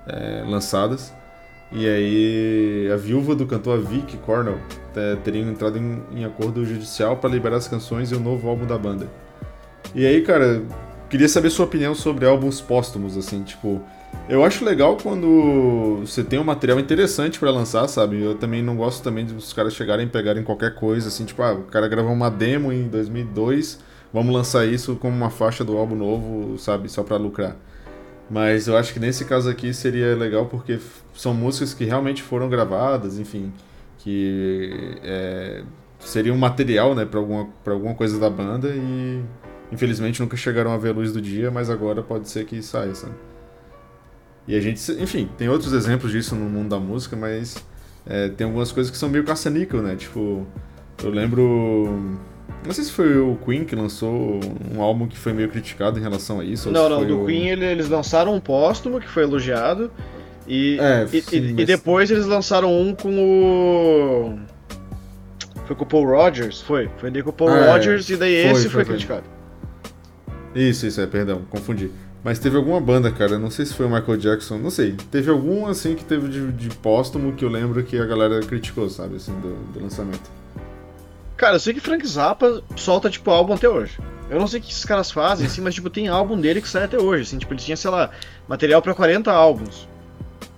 [0.05, 1.13] é, lançadas.
[1.71, 4.57] E aí a viúva do cantor, a Vicky Cornell,
[5.23, 8.77] teria entrado em, em acordo judicial para liberar as canções e o novo álbum da
[8.77, 9.07] banda.
[9.93, 10.61] E aí, cara,
[11.09, 13.81] queria saber sua opinião sobre álbuns póstumos, assim, tipo...
[14.27, 18.21] Eu acho legal quando você tem um material interessante para lançar, sabe?
[18.21, 21.41] Eu também não gosto também de os caras chegarem e pegarem qualquer coisa, assim, tipo,
[21.41, 23.79] ah, o cara gravou uma demo em 2002,
[24.13, 26.89] vamos lançar isso como uma faixa do álbum novo, sabe?
[26.89, 27.55] Só para lucrar.
[28.29, 30.79] Mas eu acho que nesse caso aqui seria legal porque
[31.15, 33.51] são músicas que realmente foram gravadas, enfim,
[33.97, 35.63] que é,
[35.99, 39.23] seria um material, né, para alguma, pra alguma coisa da banda e
[39.71, 42.93] infelizmente nunca chegaram a ver a luz do dia, mas agora pode ser que saia,
[42.95, 43.13] sabe?
[44.47, 47.63] E a gente, enfim, tem outros exemplos disso no mundo da música, mas
[48.05, 49.95] é, tem algumas coisas que são meio caça-níquel, né?
[49.95, 50.47] Tipo,
[51.03, 52.17] eu lembro.
[52.65, 54.39] Não sei se foi o Queen que lançou
[54.73, 56.71] um álbum que foi meio criticado em relação a isso.
[56.71, 57.25] Não, não, do o...
[57.27, 59.91] Queen eles lançaram um póstumo que foi elogiado.
[60.47, 61.61] E, é, e, sim, e, mas...
[61.61, 64.39] e, depois eles lançaram um com o.
[65.67, 66.59] Foi com o Paul Rogers?
[66.61, 66.89] Foi.
[66.97, 68.13] Foi com o Paul ah, Rogers é.
[68.13, 69.38] e daí foi, esse foi, foi criticado.
[70.55, 71.91] Isso, isso, é, perdão, confundi.
[72.23, 74.95] Mas teve alguma banda, cara, não sei se foi o Michael Jackson, não sei.
[75.09, 78.89] Teve algum, assim, que teve de, de póstumo que eu lembro que a galera criticou,
[78.89, 80.29] sabe, assim, do, do lançamento.
[81.37, 83.97] Cara, eu sei que Frank Zappa solta, tipo, álbum até hoje.
[84.29, 86.67] Eu não sei o que esses caras fazem, assim, mas, tipo, tem álbum dele que
[86.67, 88.09] sai até hoje, assim, tipo, ele tinha, sei lá,
[88.47, 89.87] material para 40 álbuns.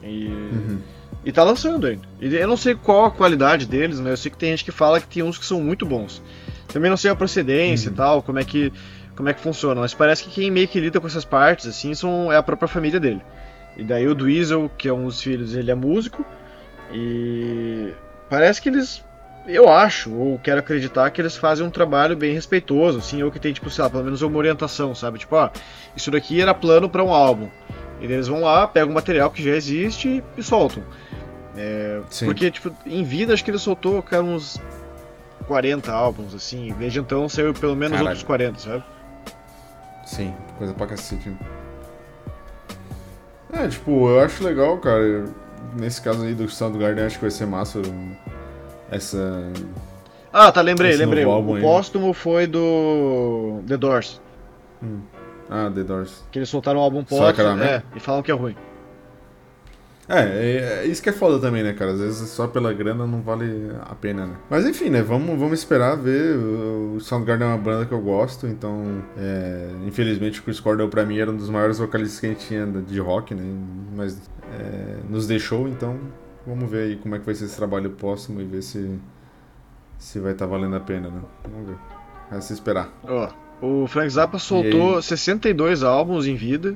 [0.01, 0.25] E...
[0.27, 0.79] Uhum.
[1.24, 2.07] E tá lançando ainda.
[2.19, 4.71] E eu não sei qual a qualidade deles, mas eu sei que tem gente que
[4.71, 6.19] fala que tem uns que são muito bons.
[6.67, 7.93] Também não sei a procedência uhum.
[7.93, 8.74] e tal, como é que
[9.15, 11.94] como é que funciona, mas parece que quem meio que lida com essas partes, assim,
[11.94, 13.22] são, é a própria família dele.
[13.77, 16.25] E daí o Dweezil, que é um dos filhos, ele é músico,
[16.94, 17.94] e
[18.30, 19.03] parece que eles,
[19.48, 23.39] eu acho, ou quero acreditar que eles fazem um trabalho bem respeitoso, assim, ou que
[23.39, 25.19] tem, tipo, sei lá, pelo menos uma orientação, sabe?
[25.19, 25.52] Tipo, ah,
[25.95, 27.50] isso daqui era plano para um álbum.
[28.00, 30.84] E eles vão lá, pegam o material que já existe e soltam.
[31.56, 34.60] É, porque, tipo, em vida acho que ele soltou, cara, uns
[35.47, 36.74] 40 álbuns, assim.
[36.80, 38.10] Desde então saiu pelo menos Caralho.
[38.10, 38.84] outros 40, sabe?
[40.12, 41.32] Sim, coisa pra cacete.
[43.54, 45.24] É, tipo, eu acho legal, cara.
[45.74, 47.82] Nesse caso aí do Soundgarden, acho que vai ser massa
[48.91, 49.54] essa.
[50.34, 51.24] Ah, tá, lembrei, lembrei.
[51.24, 51.62] O aí.
[51.62, 54.21] póstumo foi do The Doors.
[54.84, 55.00] Hum.
[55.50, 56.26] Ah, The Doors.
[56.30, 58.56] Que eles soltaram o álbum póstumo, é, e falam que é ruim.
[60.12, 61.91] É, é, é, isso que é foda também, né, cara?
[61.91, 64.36] Às vezes só pela grana não vale a pena, né?
[64.50, 65.02] Mas enfim, né?
[65.02, 66.36] Vamos, vamos esperar ver.
[66.36, 69.02] O Soundgarden é uma banda que eu gosto, então.
[69.17, 72.45] É, infelizmente o Chris Cornell pra mim era um dos maiores vocalistas que a gente
[72.45, 73.43] tinha de rock, né?
[73.95, 74.21] Mas
[74.60, 75.97] é, nos deixou, então
[76.45, 79.00] vamos ver aí como é que vai ser esse trabalho próximo e ver se,
[79.97, 81.21] se vai estar tá valendo a pena, né?
[81.50, 81.78] Vamos ver.
[82.30, 82.89] Vai se esperar.
[83.04, 83.30] Ó,
[83.62, 86.76] oh, o Frank Zappa soltou 62 álbuns em vida.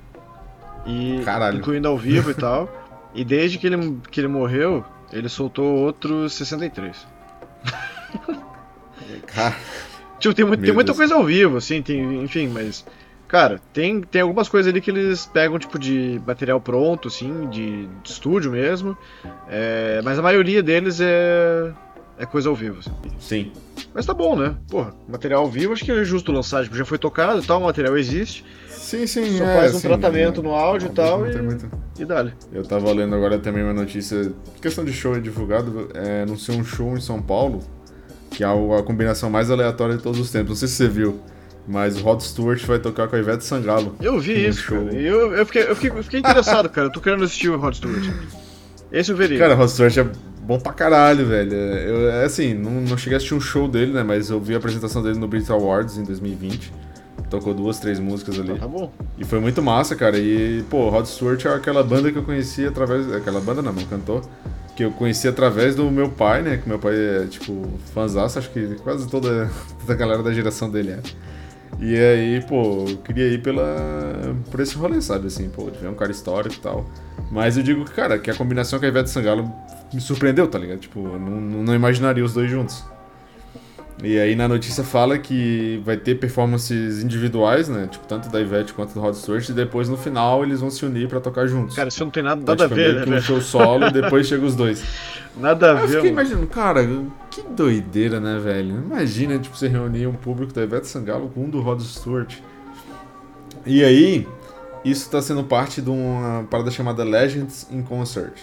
[0.86, 1.58] E, Caralho.
[1.58, 2.70] incluindo ao vivo e tal.
[3.16, 7.08] E desde que ele, que ele morreu, ele soltou outros 63.
[9.28, 9.56] Cara,
[10.20, 12.86] tipo, tem, tem muita coisa ao vivo, assim, tem, enfim, mas.
[13.28, 17.88] Cara, tem, tem algumas coisas ali que eles pegam, tipo, de material pronto, assim, de,
[17.88, 18.96] de estúdio mesmo.
[19.50, 21.74] É, mas a maioria deles é.
[22.18, 22.80] É coisa ao vivo.
[22.80, 22.92] Assim.
[23.20, 23.52] Sim.
[23.94, 24.56] Mas tá bom, né?
[24.70, 27.60] Porra, material ao vivo acho que é justo lançar, tipo, já foi tocado e tal,
[27.60, 28.46] o material existe.
[28.86, 29.40] Sim, sim.
[29.40, 31.28] Só é, faz um sim, tratamento é, no áudio e tal.
[31.28, 31.68] E, muito...
[31.98, 32.34] e dale.
[32.54, 34.32] Eu tava lendo agora também uma notícia.
[34.62, 35.90] Questão de show divulgado.
[35.96, 37.64] É, anunciou um show em São Paulo.
[38.30, 40.50] Que é a, a combinação mais aleatória de todos os tempos.
[40.50, 41.20] Não sei se você viu.
[41.68, 43.96] Mas o Rod Stewart vai tocar com a Ivete Sangalo.
[44.00, 44.86] Eu vi isso, show.
[44.86, 44.96] Cara.
[44.96, 46.88] Eu, eu, fiquei, eu, fiquei, eu fiquei interessado, cara.
[46.88, 48.08] Eu tô querendo assistir o Rod Stewart.
[48.92, 49.40] Esse eu veria.
[49.40, 50.08] Cara, o Rod Stewart é
[50.44, 51.54] bom pra caralho, velho.
[51.54, 54.04] Eu, é assim, não, não cheguei a assistir um show dele, né?
[54.04, 56.85] Mas eu vi a apresentação dele no Brit Awards em 2020
[57.30, 58.54] tocou duas, três músicas ali.
[58.54, 58.92] Ah, tá bom.
[59.18, 60.18] E foi muito massa, cara.
[60.18, 63.12] E, pô, Rod Stewart é aquela banda que eu conheci através.
[63.14, 64.24] Aquela banda não, um cantor.
[64.76, 66.58] Que eu conheci através do meu pai, né?
[66.58, 70.70] Que meu pai é, tipo, fãzaço, acho que quase toda, toda a galera da geração
[70.70, 71.00] dele é.
[71.80, 75.28] E aí, pô, eu queria ir pela, por esse rolê, sabe?
[75.28, 76.86] Assim, pô, ver um cara histórico e tal.
[77.32, 79.52] Mas eu digo que, cara, que a combinação com a Ivete Sangalo
[79.94, 80.80] me surpreendeu, tá ligado?
[80.80, 82.84] Tipo, não, não imaginaria os dois juntos.
[84.04, 87.88] E aí na notícia fala que vai ter performances individuais, né?
[87.90, 90.86] Tipo, tanto da Ivete quanto do Rod Stewart, e depois no final eles vão se
[90.86, 91.76] unir para tocar juntos.
[91.76, 93.18] Cara, isso não tem nada, então, nada tipo, a ver, né?
[93.18, 94.84] um show solo e depois chega os dois.
[95.38, 95.82] Nada a ver.
[95.84, 96.28] Eu fiquei mano.
[96.28, 96.88] imaginando, cara,
[97.32, 98.76] Que doideira, né, velho?
[98.76, 102.36] Imagina, tipo, você reunir um público da Ivete Sangalo com um do Rod Stewart.
[103.66, 104.28] E aí,
[104.84, 108.34] isso tá sendo parte de uma parada chamada Legends in Concert.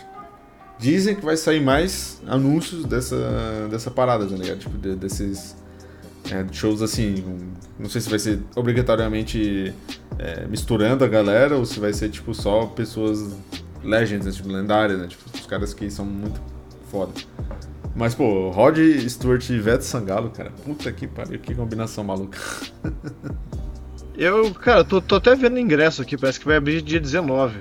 [0.82, 4.58] Dizem que vai sair mais anúncios dessa, dessa parada, tá ligado?
[4.58, 5.54] Tipo, de, desses
[6.28, 7.24] é, shows assim.
[7.78, 9.72] Não sei se vai ser obrigatoriamente
[10.18, 13.32] é, misturando a galera ou se vai ser, tipo, só pessoas
[13.84, 14.32] legends, né?
[14.32, 15.06] tipo, lendárias, né?
[15.06, 16.40] Tipo, os caras que são muito
[16.90, 17.12] foda.
[17.94, 18.76] Mas, pô, Rod
[19.08, 22.40] Stewart e Ivete Sangalo, cara, puta que pariu, que combinação maluca.
[24.18, 27.60] Eu, cara, tô, tô até vendo ingresso aqui, parece que vai abrir dia 19.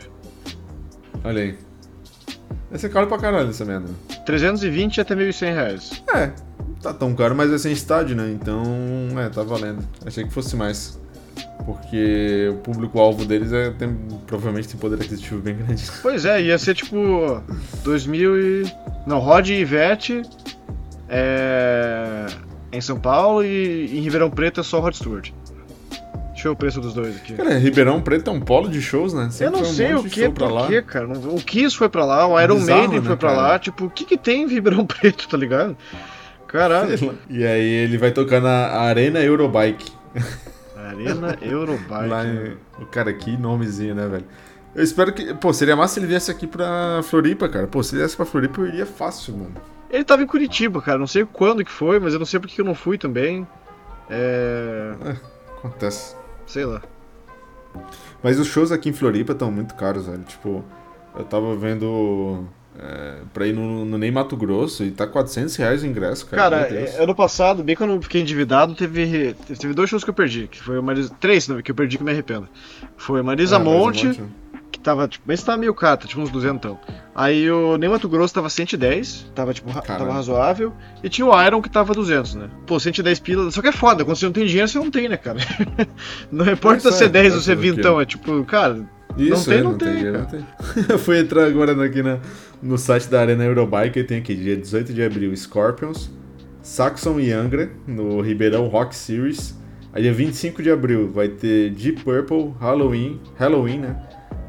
[1.23, 1.70] Olha aí.
[2.71, 3.89] Vai ser caro pra caralho essa merda.
[4.25, 6.03] 320 até 1.100 reais.
[6.15, 6.31] É,
[6.81, 8.31] tá tão caro, mas é sem estádio, né?
[8.31, 8.63] Então,
[9.19, 9.83] é, tá valendo.
[10.05, 10.97] Achei que fosse mais.
[11.65, 13.93] Porque o público-alvo deles é, tem,
[14.25, 15.83] provavelmente tem poder aquisitivo bem grande.
[16.01, 17.43] Pois é, ia ser tipo
[17.83, 18.73] 2000 e...
[19.05, 20.21] Não, Rod e Ivete
[21.09, 22.25] é...
[22.71, 25.31] em São Paulo e em Ribeirão Preto é só Rod Stewart.
[26.41, 27.33] Deixa eu ver o preço dos dois aqui.
[27.33, 29.29] Cara, Ribeirão Preto é um polo de shows, né?
[29.29, 31.07] Sempre eu não sei um o que, por que, cara.
[31.07, 33.41] O Kiss foi pra lá, o Iron Bizarro, Maiden né, foi pra cara?
[33.41, 33.59] lá.
[33.59, 35.77] Tipo, o que que tem em Ribeirão Preto, tá ligado?
[36.47, 37.15] Caralho.
[37.29, 39.91] E aí ele vai tocar na Arena Eurobike.
[40.75, 42.07] Arena Eurobike.
[42.09, 42.57] Lá em...
[42.79, 44.25] O cara, que nomezinho, né, velho?
[44.73, 45.35] Eu espero que.
[45.35, 47.67] Pô, seria massa se ele viesse aqui pra Floripa, cara.
[47.67, 49.53] Pô, se ele viesse pra Floripa, eu iria fácil, mano.
[49.91, 50.97] Ele tava em Curitiba, cara.
[50.97, 53.45] Não sei quando que foi, mas eu não sei porque eu não fui também.
[54.09, 54.95] É.
[55.05, 55.15] é
[55.59, 56.20] acontece.
[56.51, 56.81] Sei lá.
[58.21, 60.21] Mas os shows aqui em Floripa estão muito caros, velho.
[60.23, 60.61] Tipo,
[61.17, 62.45] eu tava vendo
[62.77, 66.41] é, pra ir no, no Ney Mato Grosso e tá 400 reais o ingresso, cara.
[66.41, 70.13] Cara, é, ano passado, bem quando eu fiquei endividado, teve, teve dois shows que eu
[70.13, 70.49] perdi.
[70.49, 72.49] Que foi o Marisa, três não, que eu perdi que me arrependo.
[72.97, 74.23] Foi Marisa ah, Monte, Monte, que
[74.81, 76.79] tava, tipo, mas tava meio caro, tipo uns 200 então.
[77.15, 80.73] Aí o Ney Mato Grosso tava 110, tava, tipo, tava razoável.
[81.03, 82.49] E tinha o Iron que tava 200, né?
[82.65, 85.07] Pô, 110 pila, só que é foda, quando você não tem dinheiro, você não tem,
[85.07, 85.39] né, cara?
[86.31, 88.83] não importa ser 10 ou ser 20, então, é tipo, cara...
[89.17, 90.45] Isso, não tem, é, não, não tem, tem, não tem.
[90.87, 92.19] Eu fui entrar agora aqui na,
[92.61, 96.09] no site da Arena Eurobike e tem aqui, dia 18 de abril, Scorpions,
[96.61, 99.59] Saxon e Angra, no Ribeirão Rock Series.
[99.93, 104.01] Aí dia 25 de abril vai ter Deep Purple, Halloween, Halloween, né?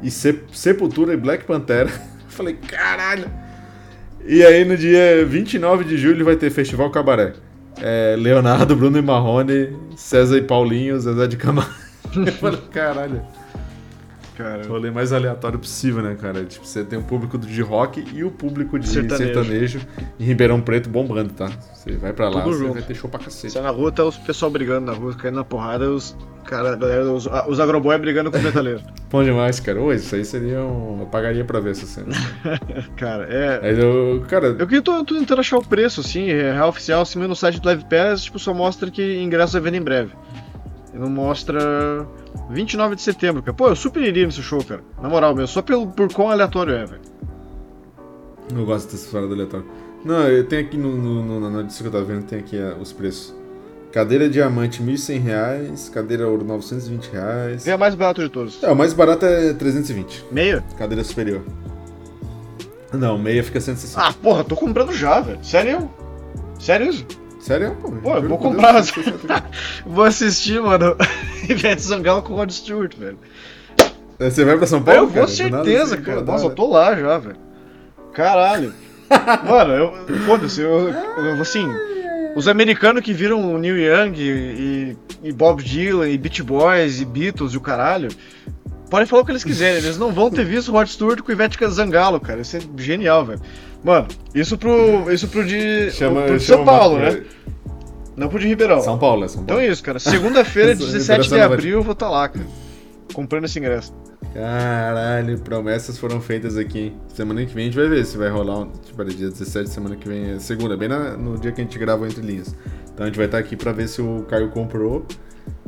[0.03, 1.89] E Sepultura e Black Pantera.
[2.29, 3.31] Falei, caralho!
[4.25, 7.33] E aí no dia 29 de julho vai ter Festival Cabaré.
[7.81, 11.73] É, Leonardo, Bruno e Marrone, César e Paulinho, Zezé de Camargo.
[12.15, 13.21] Eu falei, caralho
[14.37, 14.67] cara.
[14.67, 16.43] Rolê mais aleatório possível, né, cara?
[16.43, 19.81] Tipo, você tem o público de rock e o público de sertanejo, sertanejo
[20.19, 21.49] em Ribeirão Preto bombando, tá?
[21.73, 22.73] Você vai pra lá, Tudo você junto.
[22.73, 23.53] vai ter show pra cacete.
[23.53, 27.11] Você na rua tá os pessoal brigando na rua, caindo na porrada, os cara, galera,
[27.11, 28.81] os, os agroboy brigando com o metaleiro.
[29.09, 29.81] Bom demais, cara.
[29.81, 32.13] Oi, isso aí seria uma pagaria pra ver essa cena.
[32.95, 33.59] cara, é.
[33.61, 34.55] Mas eu, cara.
[34.57, 37.59] Eu que tô, tô, tentando achar o preço, assim, é real oficial, assim, no site
[37.59, 40.11] do Live Pass, tipo, só mostra que ingresso vai vender em breve.
[40.93, 42.07] Não mostra
[42.49, 43.53] 29 de setembro, cara.
[43.53, 44.81] Pô, eu super iria nesse show, cara.
[45.01, 47.01] Na moral, meu, só pelo, por quão aleatório é, velho.
[48.53, 49.65] Não gosto dessa parada aleatória.
[50.05, 52.57] Não, eu tenho aqui no, no, no, na notícia que eu tava vendo, tem aqui
[52.57, 53.33] uh, os preços.
[53.91, 55.91] Cadeira diamante, R$ 1.100.
[55.91, 57.67] Cadeira ouro, 920 reais.
[57.67, 58.61] É a mais barato de todos.
[58.61, 60.25] É, o mais barato é 320.
[60.31, 60.63] Meia?
[60.77, 61.41] Cadeira superior.
[62.91, 64.01] Não, meia fica 160.
[64.01, 65.43] Ah, porra, tô comprando já, velho.
[65.43, 65.89] Sério?
[66.59, 67.05] Sério isso?
[67.43, 67.91] Sério, pô?
[67.91, 68.71] Pô, eu vou comprar.
[68.71, 68.93] Deus,
[69.85, 70.95] vou assistir, mano.
[71.49, 73.19] Ivete Sangalo com o Rod Stewart, velho.
[74.17, 75.01] É, você vai pra São Paulo?
[75.01, 76.21] Eu vou certeza, assim, cara.
[76.21, 77.35] Nossa, eu tô lá já, velho.
[78.13, 78.73] Caralho.
[79.45, 80.19] mano, eu.
[80.25, 81.67] Foda-se, eu, eu, assim.
[82.33, 87.05] Os americanos que viram o Neil Young e, e, Bob Dylan e Beach Boys e
[87.05, 88.07] Beatles e o caralho,
[88.89, 91.29] podem falar o que eles quiserem, eles não vão ter visto o Rod Stewart com
[91.29, 92.39] o Ivete Zangalo, cara.
[92.39, 93.41] Isso é genial, velho.
[93.83, 95.11] Mano, isso pro.
[95.11, 95.91] Isso pro de.
[95.91, 97.11] Chama, pro de São Paulo, uma...
[97.11, 97.23] né?
[98.15, 98.81] Não pro de Ribeirão.
[98.81, 99.59] São Paulo, é São Paulo.
[99.59, 99.99] Então é isso, cara.
[99.99, 102.45] Segunda-feira, 17 de abril, eu vou estar tá lá, cara.
[103.13, 103.93] Comprando esse ingresso.
[104.33, 106.93] Caralho, promessas foram feitas aqui.
[107.13, 108.61] Semana que vem a gente vai ver se vai rolar.
[108.61, 111.63] Um, tipo, dia 17, semana que vem é segunda, bem na, no dia que a
[111.63, 112.55] gente grava entre linhas.
[112.91, 115.05] Então a gente vai estar tá aqui pra ver se o Caio comprou.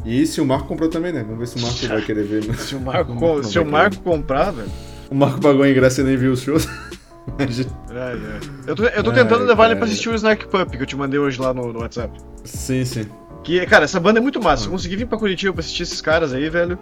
[0.06, 1.24] E se o Marco comprou também, né?
[1.24, 2.44] Vamos ver se o Marco vai querer ver.
[2.58, 4.70] se o Marco, o Marco, se o Marco comprar, velho.
[5.12, 6.68] O Marco pagou o ingresso e nem viu os shows.
[7.96, 8.40] É, é.
[8.68, 10.98] Eu tô, eu tô tentando levar ele pra assistir o Snack Pup que eu te
[10.98, 12.20] mandei hoje lá no, no WhatsApp.
[12.44, 13.06] Sim, sim.
[13.42, 14.64] Que, cara, essa banda é muito massa.
[14.64, 16.78] Se eu conseguir vir pra Curitiba pra assistir esses caras aí, velho.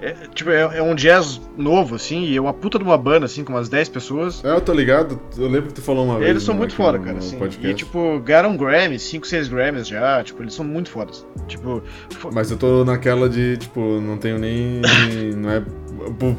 [0.00, 3.26] É, tipo, é, é, um jazz novo, assim, e é uma puta de uma banda,
[3.26, 4.44] assim, com umas 10 pessoas.
[4.44, 6.30] É, eu tô ligado, eu lembro que tu falou uma eles vez.
[6.30, 7.38] Eles são muito foda, cara, assim.
[7.38, 7.66] Podcast.
[7.66, 11.26] E, tipo, ganharam Grammy, 5, 6 Grammys já, tipo, eles são muito fodas.
[11.46, 11.82] Tipo.
[12.32, 14.82] Mas eu tô naquela de, tipo, não tenho nem.
[15.36, 15.62] não é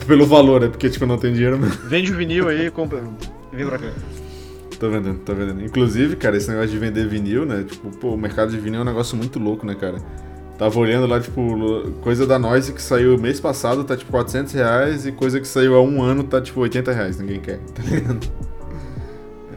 [0.06, 1.76] pelo valor, é porque, tipo, eu não tenho dinheiro mesmo.
[1.88, 3.04] Vende o vinil aí, compra.
[3.56, 3.88] Vem pra cá.
[4.80, 5.64] Tô vendendo, tô vendendo.
[5.64, 7.64] Inclusive, cara, esse negócio de vender vinil, né?
[7.64, 9.98] Tipo, pô, o mercado de vinil é um negócio muito louco, né, cara?
[10.58, 11.42] Tava olhando lá, tipo,
[12.02, 15.76] coisa da Noise que saiu mês passado tá tipo 400 reais e coisa que saiu
[15.76, 17.20] há um ano tá tipo 80 reais.
[17.20, 18.20] Ninguém quer, tá ligado?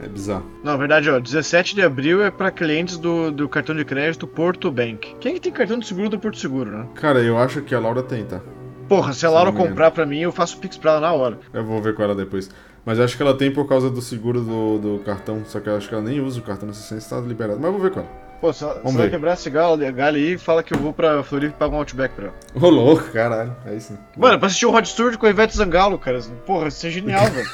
[0.01, 0.45] É bizarro.
[0.63, 4.25] Não, na verdade, ó, 17 de abril é pra clientes do, do cartão de crédito
[4.25, 5.15] Porto Bank.
[5.19, 6.87] Quem é que tem cartão de seguro do Porto Seguro, né?
[6.95, 8.41] Cara, eu acho que a Laura tem, tá?
[8.87, 11.39] Porra, se a Laura comprar pra mim, eu faço pix pra ela na hora.
[11.53, 12.49] Eu vou ver com ela depois.
[12.89, 15.77] Mas acho que ela tem por causa do seguro do, do cartão, só que eu
[15.77, 17.59] acho que ela nem usa o cartão, não sei se está liberado.
[17.59, 18.09] Mas eu vou ver com ela.
[18.41, 21.21] Pô, se ela, se ela quebrar esse galho, galho aí, fala que eu vou pra
[21.21, 22.35] Floripa e pago um outback pra ela.
[22.55, 23.55] Ô, louco, caralho.
[23.67, 23.95] É isso.
[24.17, 26.19] Mano, pra assistir o Hot Studio com a Ivete Zangalo, cara.
[26.47, 27.47] Porra, isso é genial, velho.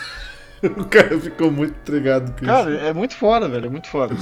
[0.78, 2.80] o cara ficou muito intrigado com cara, isso.
[2.80, 3.66] Cara, é muito foda, velho.
[3.68, 4.16] É muito foda.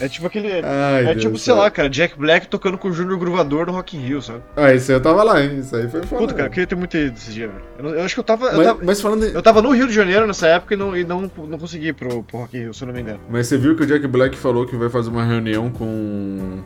[0.00, 0.48] É tipo aquele.
[0.64, 3.72] Ai, é Deus tipo, sei lá, cara, Jack Black tocando com o Júnior Gruvador no
[3.72, 4.42] Rock in Rio, sabe?
[4.56, 5.58] Ah, isso aí eu tava lá, hein?
[5.58, 6.22] Isso aí foi foda.
[6.22, 7.62] Puta, cara, eu queria ter muito ido esse dia, velho.
[7.78, 8.46] Eu, eu, acho que eu tava.
[8.46, 9.24] Mas, eu tava, mas falando.
[9.24, 11.94] Eu tava no Rio de Janeiro nessa época e não, e não, não consegui ir
[11.94, 13.20] pro, pro Rock in Rio, se eu não me engano.
[13.28, 16.60] Mas você viu que o Jack Black falou que vai fazer uma reunião com.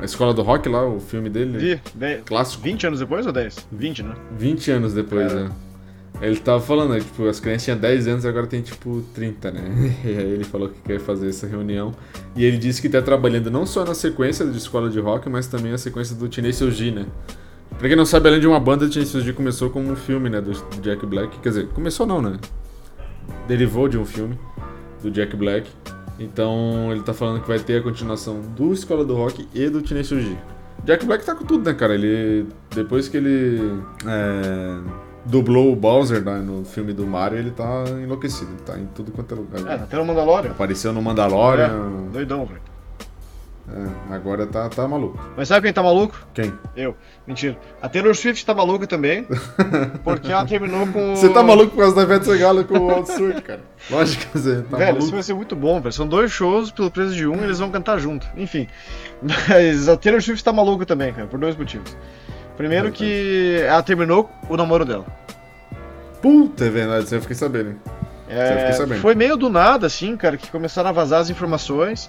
[0.00, 1.58] A Escola do Rock lá, o filme dele?
[1.58, 2.62] Vi, dez, clássico.
[2.62, 3.68] 20 anos depois ou 10?
[3.70, 4.14] 20, né?
[4.36, 5.48] 20 anos depois, é.
[6.20, 9.96] Ele tava falando, tipo, as crianças tinham 10 anos agora tem tipo 30, né?
[10.04, 11.92] E aí ele falou que quer fazer essa reunião.
[12.36, 15.46] E ele disse que tá trabalhando não só na sequência de escola de rock, mas
[15.46, 17.06] também a sequência do Teenage G, né?
[17.78, 20.40] Pra quem não sabe, além de uma banda, Teenage G começou como um filme, né,
[20.40, 21.38] do Jack Black.
[21.40, 22.38] Quer dizer, começou não, né?
[23.48, 24.38] Derivou de um filme
[25.02, 25.68] do Jack Black.
[26.20, 29.82] Então ele tá falando que vai ter a continuação do Escola do Rock e do
[29.82, 30.36] Teenage G.
[30.84, 31.94] Jack Black tá com tudo, né, cara?
[31.94, 32.46] Ele.
[32.74, 33.80] Depois que ele.
[34.06, 38.50] É dublou o Bowser né, no filme do Mario, ele tá enlouquecido.
[38.52, 39.66] Ele tá em tudo quanto é lugar.
[39.66, 40.50] É, até no Mandalorian.
[40.50, 41.66] Apareceu no Mandalorian.
[41.66, 42.72] É, doidão, velho.
[43.68, 45.18] É, agora tá, tá maluco.
[45.36, 46.18] Mas sabe quem tá maluco?
[46.34, 46.52] Quem?
[46.76, 46.96] Eu.
[47.26, 47.56] Mentira.
[47.80, 49.24] A Taylor Swift tá maluca também.
[50.02, 51.14] porque ela terminou com.
[51.14, 53.60] Você tá maluco por causa da Ivete Sangalo com o Outsurd, cara.
[53.88, 55.04] Lógico que você tá velho, maluco.
[55.04, 55.92] isso vai ser muito bom, velho.
[55.92, 58.26] São dois shows pelo preço de um e eles vão cantar junto.
[58.36, 58.66] Enfim.
[59.22, 61.96] Mas a Taylor Swift tá maluca também, cara, por dois motivos.
[62.62, 65.04] Primeiro que ela terminou o namoro dela.
[66.20, 67.74] Puta, é verdade, você eu fiquei sabendo.
[68.28, 69.00] É, sabendo.
[69.00, 72.08] Foi meio do nada, assim, cara, que começaram a vazar as informações,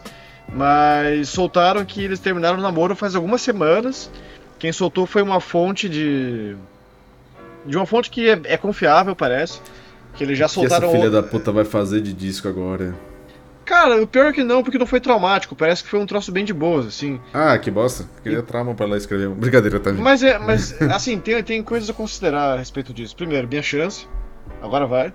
[0.53, 4.11] mas soltaram que eles terminaram o namoro faz algumas semanas.
[4.59, 6.55] Quem soltou foi uma fonte de.
[7.65, 9.59] De uma fonte que é, é confiável, parece.
[10.13, 10.87] Que eles já soltaram.
[10.87, 12.93] O que essa filha da puta vai fazer de disco agora?
[13.65, 15.55] Cara, o pior é que não, porque não foi traumático.
[15.55, 17.19] Parece que foi um troço bem de boas, assim.
[17.33, 18.05] Ah, que bosta.
[18.21, 18.43] Queria e...
[18.43, 19.29] trauma pra lá escrever.
[19.35, 23.15] Brincadeira, tá Mas, é, mas assim, tem, tem coisas a considerar a respeito disso.
[23.15, 24.07] Primeiro, minha chance.
[24.61, 25.13] Agora vai.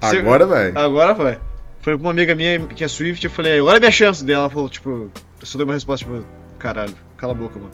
[0.00, 0.72] agora vai.
[0.74, 1.38] Agora vai.
[1.82, 4.44] Foi uma amiga minha que é Swift, eu falei, agora é minha chance dela.
[4.44, 6.26] Ela falou, tipo, eu só dei uma resposta, tipo,
[6.58, 7.70] caralho, cala a boca, mano.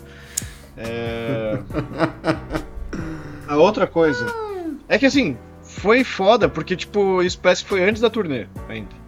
[0.76, 1.58] É...
[3.46, 4.26] a outra coisa
[4.88, 5.36] é que assim,
[5.82, 9.02] foi foda, porque, tipo, isso parece que foi antes da turnê ainda.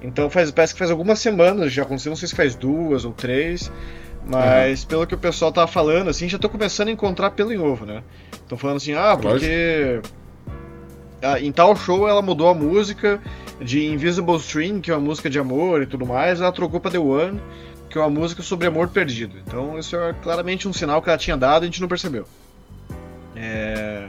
[0.00, 3.12] Então faz, parece que faz algumas semanas já aconteceu, não sei se faz duas ou
[3.12, 3.70] três.
[4.26, 4.88] Mas uhum.
[4.88, 7.84] pelo que o pessoal tava falando, assim, já tô começando a encontrar pelo em ovo,
[7.84, 8.02] né?
[8.32, 10.00] Estão falando assim, ah, porque.
[11.22, 13.20] Ah, em tal show ela mudou a música
[13.60, 16.90] de Invisible String, que é uma música de amor e tudo mais, ela trocou pra
[16.90, 17.40] The One,
[17.90, 19.36] que é uma música sobre amor perdido.
[19.46, 22.26] Então isso é claramente um sinal que ela tinha dado e a gente não percebeu.
[23.34, 24.08] É.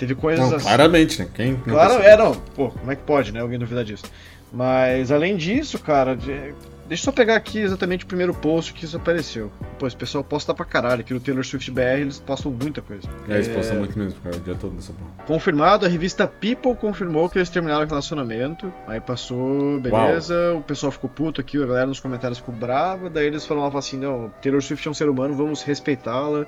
[0.00, 0.64] Teve coisas não, assim.
[0.64, 1.28] Claramente, né?
[1.34, 2.34] Quem claro, é, não.
[2.34, 3.40] Pô, como é que pode, né?
[3.40, 4.04] Alguém duvidar disso.
[4.50, 6.54] Mas além disso, cara, de...
[6.88, 9.52] deixa eu só pegar aqui exatamente o primeiro post que isso apareceu.
[9.78, 11.02] Pô, esse pessoal posta pra caralho.
[11.02, 13.06] Aqui no Taylor Swift BR eles postam muita coisa.
[13.28, 13.52] É, eles é...
[13.52, 15.10] postam muito mesmo, cara, o dia todo nessa porra.
[15.26, 18.72] Confirmado, a revista People confirmou que eles terminaram o relacionamento.
[18.86, 20.60] Aí passou, beleza, Uau.
[20.60, 23.10] o pessoal ficou puto aqui, a galera nos comentários ficou brava.
[23.10, 26.46] Daí eles falaram assim: não, Taylor Swift é um ser humano, vamos respeitá-la.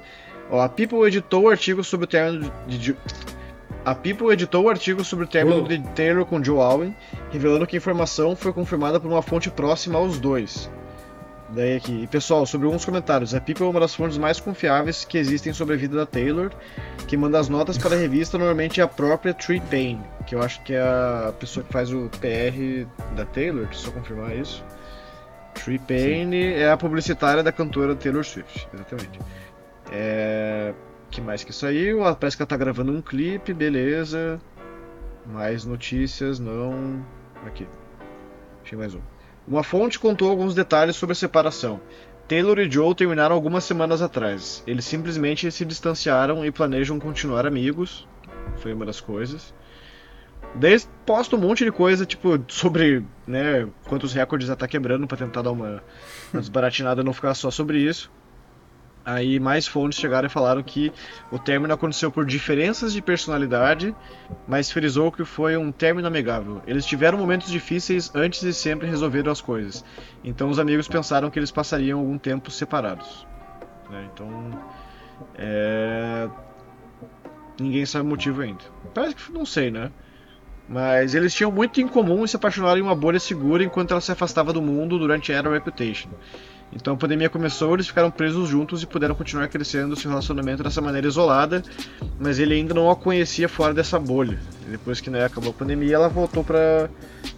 [0.51, 2.97] Ó, a People editou o artigo sobre o término de, de
[3.85, 6.95] a People editou o artigo sobre o término de Taylor com Joe Alwyn,
[7.31, 10.71] revelando que a informação foi confirmada por uma fonte próxima aos dois.
[11.49, 15.05] Daí aqui, e pessoal, sobre alguns comentários, a People é uma das fontes mais confiáveis
[15.05, 16.51] que existem sobre a vida da Taylor.
[17.07, 20.43] Quem manda as notas para a revista normalmente é a própria Tree Payne, que eu
[20.43, 24.35] acho que é a pessoa que faz o PR da Taylor, deixa eu só confirmar
[24.35, 24.65] isso.
[25.55, 26.55] Tree Payne Sim.
[26.55, 29.19] é a publicitária da cantora Taylor Swift, exatamente.
[29.91, 30.73] É
[31.13, 31.99] que mais que saiu?
[32.19, 34.41] Parece que ela tá gravando um clipe, beleza.
[35.27, 37.05] Mais notícias, não.
[37.47, 37.69] Aqui.
[38.65, 39.01] Achei mais um.
[39.47, 41.81] Uma fonte contou alguns detalhes sobre a separação.
[42.27, 44.65] Taylor e Joe terminaram algumas semanas atrás.
[44.67, 48.09] Eles simplesmente se distanciaram e planejam continuar amigos.
[48.57, 49.53] Foi uma das coisas.
[50.55, 55.17] Daí posta um monte de coisa, tipo, sobre, né, quantos recordes ela tá quebrando pra
[55.17, 55.83] tentar dar uma,
[56.33, 58.11] uma desbaratinada e não ficar só sobre isso.
[59.05, 60.93] Aí mais fontes chegaram e falaram que
[61.31, 63.95] o término aconteceu por diferenças de personalidade,
[64.47, 66.63] mas frisou que foi um término amigável.
[66.67, 69.85] Eles tiveram momentos difíceis antes e sempre resolveram as coisas.
[70.23, 73.27] Então os amigos pensaram que eles passariam algum tempo separados.
[73.91, 74.09] Né?
[74.13, 74.63] Então,
[75.35, 76.29] é...
[77.59, 78.63] ninguém sabe o motivo ainda.
[78.95, 79.91] Parece que não sei, né?
[80.69, 84.01] Mas eles tinham muito em comum e se apaixonaram em uma bolha segura enquanto ela
[84.01, 86.09] se afastava do mundo durante a Era Reputation.
[86.75, 90.81] Então a pandemia começou, eles ficaram presos juntos e puderam continuar crescendo seu relacionamento dessa
[90.81, 91.63] maneira isolada,
[92.19, 94.39] mas ele ainda não a conhecia fora dessa bolha.
[94.67, 96.89] E depois que né, acabou a pandemia, ela voltou pra,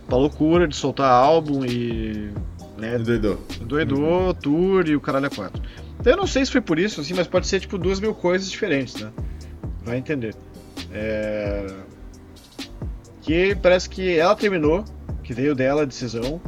[0.07, 2.31] pra loucura de soltar álbum e.
[2.79, 3.45] Né, Doidou.
[3.63, 4.35] Doidou, uhum.
[4.35, 5.61] tour e o caralho é quatro.
[5.99, 8.15] Então eu não sei se foi por isso, assim, mas pode ser tipo duas mil
[8.15, 9.11] coisas diferentes, né?
[9.85, 10.35] Vai entender.
[10.93, 11.67] É...
[13.23, 14.85] Que parece que ela terminou,
[15.23, 16.41] que veio dela a decisão,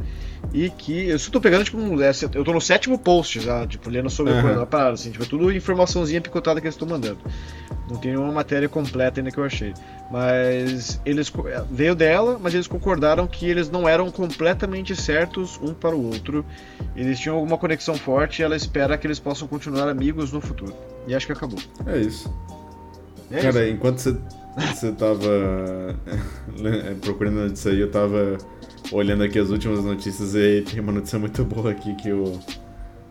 [0.57, 1.07] e que.
[1.07, 4.33] Eu estou pegando, tipo, um, é, eu tô no sétimo post já, tipo, lendo sobre
[4.33, 4.61] uhum.
[4.61, 7.19] a parada, assim, tipo, é tudo informaçãozinha picotada que eles estão mandando.
[7.87, 9.73] Não tem nenhuma matéria completa ainda que eu achei.
[10.09, 15.73] Mas eles é, veio dela, mas eles concordaram que eles não eram completamente certos um
[15.73, 16.43] para o outro.
[16.95, 20.73] Eles tinham alguma conexão forte e ela espera que eles possam continuar amigos no futuro.
[21.07, 21.59] E acho que acabou.
[21.85, 22.33] É isso.
[23.29, 23.75] É Cara, isso.
[23.75, 24.17] enquanto você,
[24.73, 25.95] você tava
[27.01, 28.37] procurando isso aí, eu tava
[28.91, 32.39] olhando aqui as últimas notícias e tem uma notícia muito boa aqui que o,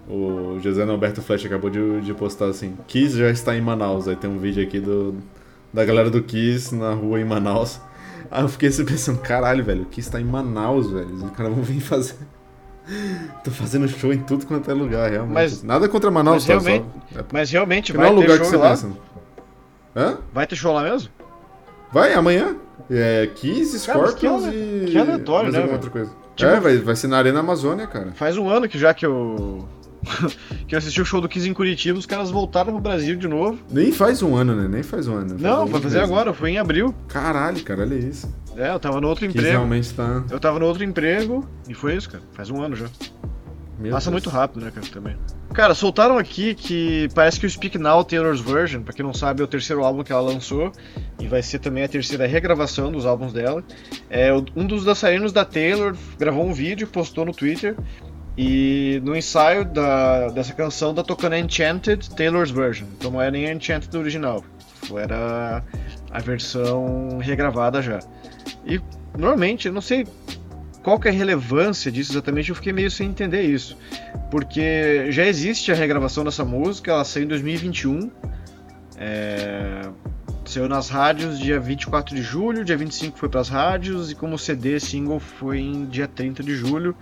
[0.08, 4.08] o José Alberto Flash acabou de, de postar assim: Kiss já está em Manaus.
[4.08, 5.14] Aí tem um vídeo aqui do,
[5.72, 7.80] da galera do Kiss na rua em Manaus.
[8.30, 11.14] Aí eu fiquei assim pensando: caralho, velho, o Kiss está em Manaus, velho.
[11.14, 12.16] Os caras vão vir fazer.
[13.42, 15.34] Tô fazendo show em tudo quanto é lugar, realmente.
[15.34, 17.20] Mas, Nada contra Manaus, mas tá, realmente, só...
[17.20, 18.70] é, mas realmente vai não é ter lugar show que você lá?
[18.70, 18.90] Pensa.
[19.96, 20.18] Hã?
[20.32, 21.10] Vai ter show lá mesmo?
[21.92, 22.56] Vai, amanhã.
[22.90, 24.86] É, Kiss, Scorpions cara, que, e.
[24.90, 25.64] Que aleatório, né?
[25.64, 26.10] outra coisa.
[26.34, 28.12] Tipo, é, vai, vai ser na Arena Amazônia, cara.
[28.12, 29.66] Faz um ano que já que eu.
[30.68, 33.26] que eu assisti o show do Kiss em Curitiba, os caras voltaram pro Brasil de
[33.26, 33.58] novo.
[33.70, 34.68] Nem faz um ano, né?
[34.68, 35.30] Nem faz um ano.
[35.30, 36.94] Faz Não, vai fazer agora, foi em abril.
[37.08, 38.32] Caralho, cara, olha isso.
[38.56, 39.56] É, eu tava no outro Kiss emprego.
[39.56, 40.22] realmente tá.
[40.30, 42.22] Eu tava no outro emprego e foi isso, cara.
[42.32, 42.86] Faz um ano já.
[43.78, 44.22] Meu Passa Deus.
[44.22, 45.16] muito rápido, né, cara, também.
[45.52, 49.40] Cara, soltaram aqui que parece que o Speak Now Taylor's Version, pra quem não sabe,
[49.40, 50.72] é o terceiro álbum que ela lançou
[51.20, 53.62] e vai ser também a terceira regravação dos álbuns dela.
[54.10, 57.76] É, um dos dançarinos da Taylor gravou um vídeo, postou no Twitter
[58.36, 62.86] e no ensaio da, dessa canção tá tocando Enchanted Taylor's Version.
[62.96, 64.44] Então não é nem a Enchanted do original,
[64.94, 65.62] era
[66.10, 68.00] a versão regravada já.
[68.64, 68.80] E
[69.16, 70.06] normalmente, eu não sei
[70.86, 73.76] qual que é a relevância disso exatamente, eu fiquei meio sem entender isso.
[74.30, 78.08] Porque já existe a regravação dessa música, ela saiu em 2021.
[78.96, 79.80] É...
[80.44, 84.38] Saiu nas rádios dia 24 de julho, dia 25 foi para as rádios, e como
[84.38, 86.94] CD single foi em dia 30 de julho.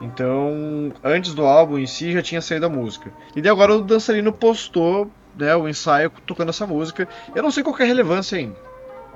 [0.00, 3.12] Então, antes do álbum em si já tinha saído a música.
[3.36, 7.06] E daí agora o dançarino postou né, o ensaio tocando essa música.
[7.32, 8.69] Eu não sei qual é a relevância ainda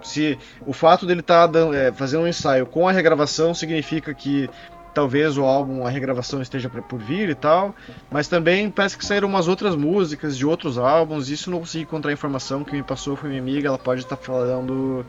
[0.05, 4.49] se o fato dele estar tá é, fazendo um ensaio com a regravação significa que
[4.95, 7.75] talvez o álbum, a regravação esteja por vir e tal,
[8.11, 12.13] mas também parece que saíram umas outras músicas de outros álbuns, isso não consegui encontrar
[12.13, 15.05] informação, que me passou foi minha amiga, ela pode estar tá falando...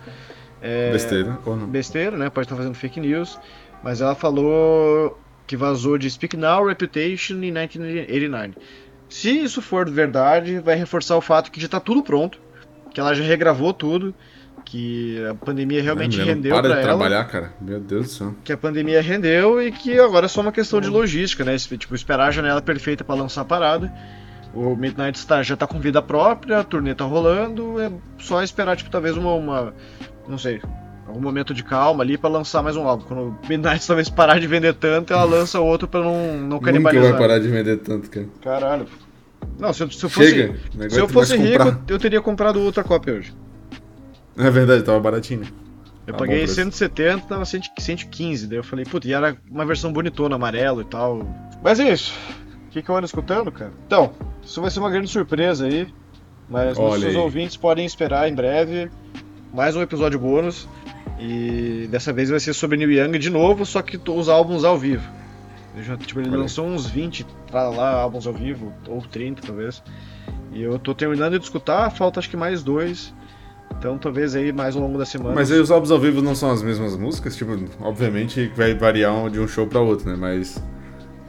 [0.62, 1.68] É, besteira, ou não?
[1.68, 3.40] Besteira, né, pode estar tá fazendo fake news,
[3.84, 8.56] mas ela falou que vazou de Speak Now, Reputation em 1989.
[9.08, 12.40] Se isso for verdade, vai reforçar o fato que já está tudo pronto,
[12.92, 14.16] que ela já regravou tudo,
[14.66, 16.84] que a pandemia realmente Não, rendeu para pra de ela.
[16.88, 17.54] trabalhar, cara.
[17.62, 18.36] Meu Deus do céu.
[18.44, 21.56] Que a pandemia rendeu e que agora é só uma questão de logística, né?
[21.58, 23.94] Tipo, esperar a janela perfeita para lançar a parada.
[24.54, 28.76] O Midnight Star já tá com vida própria, a turnê tá rolando, é só esperar,
[28.78, 29.74] tipo, talvez uma, uma
[30.30, 30.62] não sei,
[31.06, 33.04] algum momento de calma ali para lançar mais um álbum.
[33.06, 36.66] Quando o Midnight talvez parar de vender tanto, ela lança outro para não, não Nunca
[36.68, 37.12] canibalizar.
[37.12, 38.28] vai parar de vender tanto, cara.
[38.42, 38.88] Caralho.
[39.60, 40.56] Não, se eu, se eu fosse, Chega.
[40.74, 41.82] Não se eu fosse mais rico, comprar.
[41.90, 43.34] eu teria comprado outra cópia hoje.
[44.38, 45.44] É verdade, tava baratinho.
[46.06, 46.56] Eu Tá paguei bom preço.
[46.56, 48.48] 170, tava 100 115.
[48.48, 51.28] Daí eu falei, puta, e era uma versão bonitona, amarelo e tal.
[51.64, 52.14] Mas é isso.
[52.68, 53.72] O que, que eu ando escutando, cara?
[53.88, 54.12] Então,
[54.44, 55.88] isso vai ser uma grande surpresa aí.
[56.50, 57.16] Mas Olha nossos aí.
[57.16, 58.90] ouvintes podem esperar em breve
[59.54, 60.68] mais um episódio bônus.
[61.20, 64.78] E dessa vez vai ser sobre Neil Young de novo, só que os álbuns ao
[64.78, 65.10] vivo.
[65.74, 69.42] Ele, já, tipo, ele Olha lançou uns 20 pra lá álbuns ao vivo, ou 30
[69.42, 69.82] talvez.
[70.52, 73.14] E eu tô terminando de escutar, falta acho que mais dois.
[73.78, 75.36] Então talvez aí mais ao longo da semana.
[75.36, 77.36] Mas aí os álbuns ao vivo não são as mesmas músicas?
[77.36, 77.52] Tipo,
[77.82, 80.16] obviamente vai variar de um show pra outro, né?
[80.18, 80.62] Mas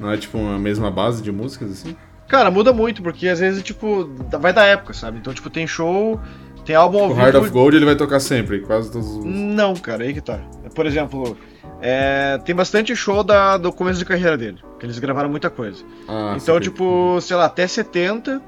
[0.01, 1.97] não é tipo a mesma base de músicas, assim?
[2.29, 5.19] Cara, muda muito, porque às vezes, tipo, vai da época, sabe?
[5.19, 6.21] Então, tipo, tem show,
[6.65, 7.21] tem álbum ao O vivo.
[7.21, 9.25] Heart of Gold ele vai tocar sempre, quase todos os...
[9.25, 10.41] Não, cara, aí que tá.
[10.75, 11.37] Por exemplo,
[11.81, 15.85] é, tem bastante show da, do começo de carreira dele, que eles gravaram muita coisa.
[16.09, 18.43] Ah, então, tipo, sei lá, até 70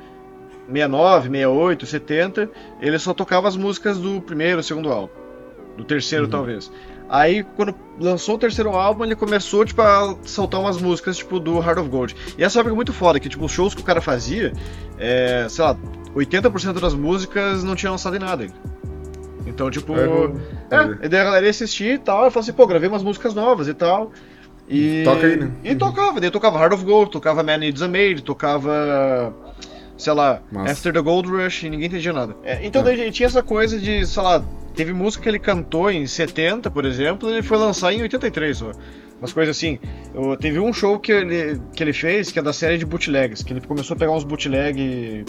[0.70, 2.50] 69, 68, 70,
[2.80, 5.12] ele só tocava as músicas do primeiro, segundo álbum.
[5.76, 6.30] Do terceiro, uhum.
[6.30, 6.70] talvez.
[7.08, 11.56] Aí, quando lançou o terceiro álbum, ele começou, tipo, a soltar umas músicas, tipo, do
[11.58, 12.16] Heart of Gold.
[12.36, 14.52] E essa é uma muito foda, que, tipo, os shows que o cara fazia,
[14.98, 15.76] é, sei lá,
[16.14, 18.54] 80% das músicas não tinham lançado em nada ainda.
[19.46, 19.94] Então, tipo.
[19.96, 22.24] É, é, e daí a galera ia assistir e tal.
[22.24, 24.12] Eu falei assim, pô, gravei umas músicas novas e tal.
[24.68, 25.50] E, Toca aí, né?
[25.64, 29.32] E tocava, daí tocava Heart of Gold, tocava Man Needs a Maid, tocava.
[29.98, 30.72] Sei lá, Massa.
[30.72, 32.36] After the Gold Rush, e ninguém entendia nada.
[32.44, 32.84] É, então é.
[32.84, 34.42] daí tinha essa coisa de, sei lá,
[34.74, 38.56] teve música que ele cantou em 70, por exemplo, e ele foi lançar em 83
[38.56, 38.70] só.
[39.18, 39.80] Umas coisas assim.
[40.14, 43.42] Eu, teve um show que ele, que ele fez, que é da série de bootlegs,
[43.42, 45.24] que ele começou a pegar uns bootleg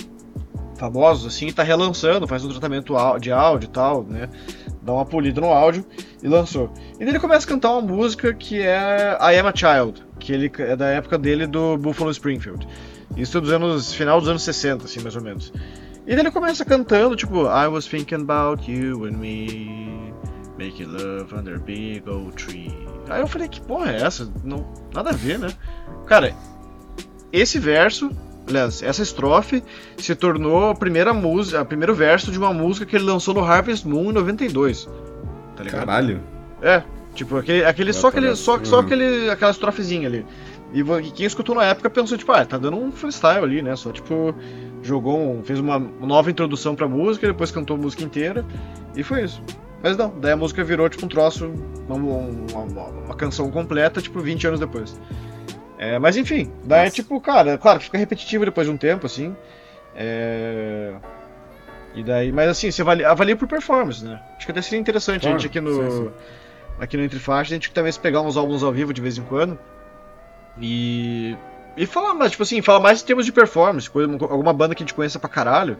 [0.77, 4.29] famosos, assim, e tá relançando, faz um tratamento de áudio e tal, né?
[4.81, 5.83] Dá uma polida no áudio
[6.23, 6.71] e lançou.
[6.95, 10.31] E daí ele começa a cantar uma música que é I Am a Child, que
[10.31, 12.65] ele é da época dele do Buffalo Springfield.
[13.15, 13.93] Isso dos anos.
[13.93, 15.51] final dos anos 60, assim, mais ou menos.
[16.05, 20.13] E daí ele começa cantando, tipo, I was thinking about you and me,
[20.57, 22.73] making love under a big old tree.
[23.09, 24.31] Aí eu falei, que porra é essa?
[24.43, 25.49] Não, nada a ver, né?
[26.05, 26.35] Cara,
[27.31, 28.11] esse verso
[28.49, 29.63] Aliás, essa estrofe
[29.95, 33.43] se tornou a primeira música, o primeiro verso de uma música que ele lançou no
[33.45, 34.89] Harvest Moon em 92.
[35.55, 35.85] Tá ligado?
[35.85, 36.19] Caralho.
[36.59, 36.81] É,
[37.13, 40.25] tipo, aquele, aquele só aquele só, só aquele aquela estrofezinha ali.
[40.71, 43.75] E quem escutou na época pensou, tipo, ah, tá dando um freestyle ali, né?
[43.75, 44.35] Só tipo,
[44.83, 48.45] jogou um, fez uma nova introdução pra música, depois cantou a música inteira,
[48.95, 49.41] e foi isso.
[49.81, 51.51] Mas não, daí a música virou tipo um troço,
[51.87, 54.99] uma, uma, uma canção completa, tipo, 20 anos depois.
[55.77, 59.35] É, mas enfim, daí é tipo, cara, claro, fica repetitivo depois de um tempo, assim.
[59.95, 60.93] É...
[61.95, 64.21] E daí, mas assim, você avalia, avalia por performance, né?
[64.37, 65.73] Acho que até seria interessante claro, a gente aqui no.
[65.73, 66.11] Sim, sim.
[66.79, 69.23] Aqui no Entre Faixas, a gente talvez pegar uns álbuns ao vivo de vez em
[69.23, 69.57] quando.
[70.59, 71.35] E.
[71.77, 74.83] E falar, mas tipo assim, falar mais em termos de performance, coisa, alguma banda que
[74.83, 75.77] a gente conheça pra caralho.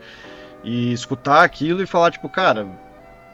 [0.64, 2.68] E escutar aquilo e falar, tipo, cara,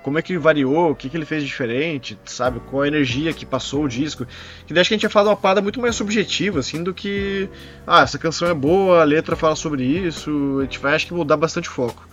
[0.06, 2.60] como é que variou, o que, que ele fez diferente, sabe?
[2.60, 4.24] Qual a energia que passou o disco.
[4.68, 6.94] Que daí acho que a gente ia falar uma parada muito mais subjetiva, assim, do
[6.94, 7.50] que.
[7.88, 10.60] Ah, essa canção é boa, a letra fala sobre isso.
[10.60, 12.08] A gente vai, acho que mudar bastante foco.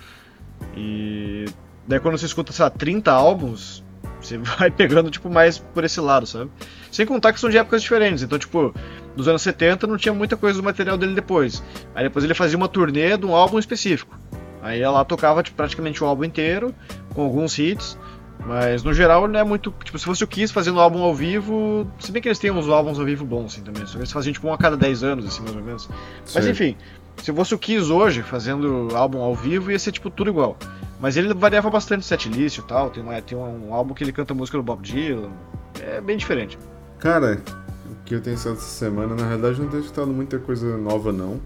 [0.74, 1.44] E.
[1.86, 3.84] Daí quando você escuta, sei lá, 30 álbuns,
[4.26, 6.50] você vai pegando, tipo, mais por esse lado, sabe?
[6.90, 8.22] Sem contar que são de épocas diferentes.
[8.22, 8.74] Então, tipo,
[9.16, 11.62] nos anos 70 não tinha muita coisa do material dele depois.
[11.94, 14.18] Aí depois ele fazia uma turnê de um álbum específico.
[14.62, 16.74] Aí ela tocava tipo, praticamente o álbum inteiro,
[17.14, 17.98] com alguns hits.
[18.46, 19.72] Mas no geral não é muito.
[19.84, 21.86] Tipo, se fosse o Kiss fazendo álbum ao vivo.
[21.98, 23.86] Se bem que eles têm uns álbuns ao vivo bons assim também.
[23.86, 25.84] Só que eles faziam tipo um a cada 10 anos, assim, mais ou menos.
[26.24, 26.32] Sim.
[26.34, 26.76] Mas enfim,
[27.18, 30.56] se fosse o Kiss hoje fazendo álbum ao vivo, ia ser tipo tudo igual.
[31.02, 32.88] Mas ele variava bastante o setlist e tal.
[32.88, 35.32] Tem, uma, tem um álbum que ele canta música do Bob Dylan.
[35.80, 36.56] É bem diferente.
[37.00, 37.42] Cara,
[37.90, 41.40] o que eu tenho essa semana, na realidade, não tenho escutado muita coisa nova, não.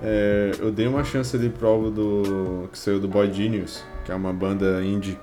[0.00, 4.12] É, eu dei uma chance ali pro álbum do, que saiu do Boy Genius, que
[4.12, 5.18] é uma banda indie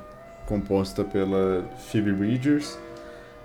[0.48, 2.78] composta pela Phoebe Bridgers,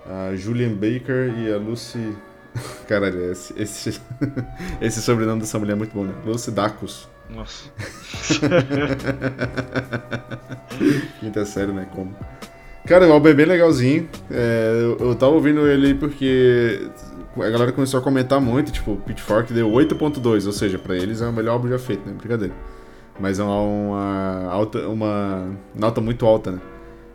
[0.04, 2.16] a Julian Baker e a Lucy.
[2.88, 4.00] Caralho, esse, esse,
[4.80, 6.14] esse sobrenome dessa mulher é muito bom, né?
[6.24, 7.08] Lucy Dacus.
[7.28, 7.70] Nossa.
[11.20, 11.86] Quinta série, né?
[11.94, 12.14] Como?
[12.86, 14.08] Cara, o álbum é bem legalzinho.
[14.30, 16.88] É, eu, eu tava ouvindo ele porque
[17.36, 21.26] a galera começou a comentar muito, tipo, Pitchfork deu 8.2, ou seja, para eles é
[21.26, 22.14] o melhor álbum já feito, né?
[22.16, 22.54] Brincadeira.
[23.18, 26.60] Mas é uma, alta, uma nota muito alta, né?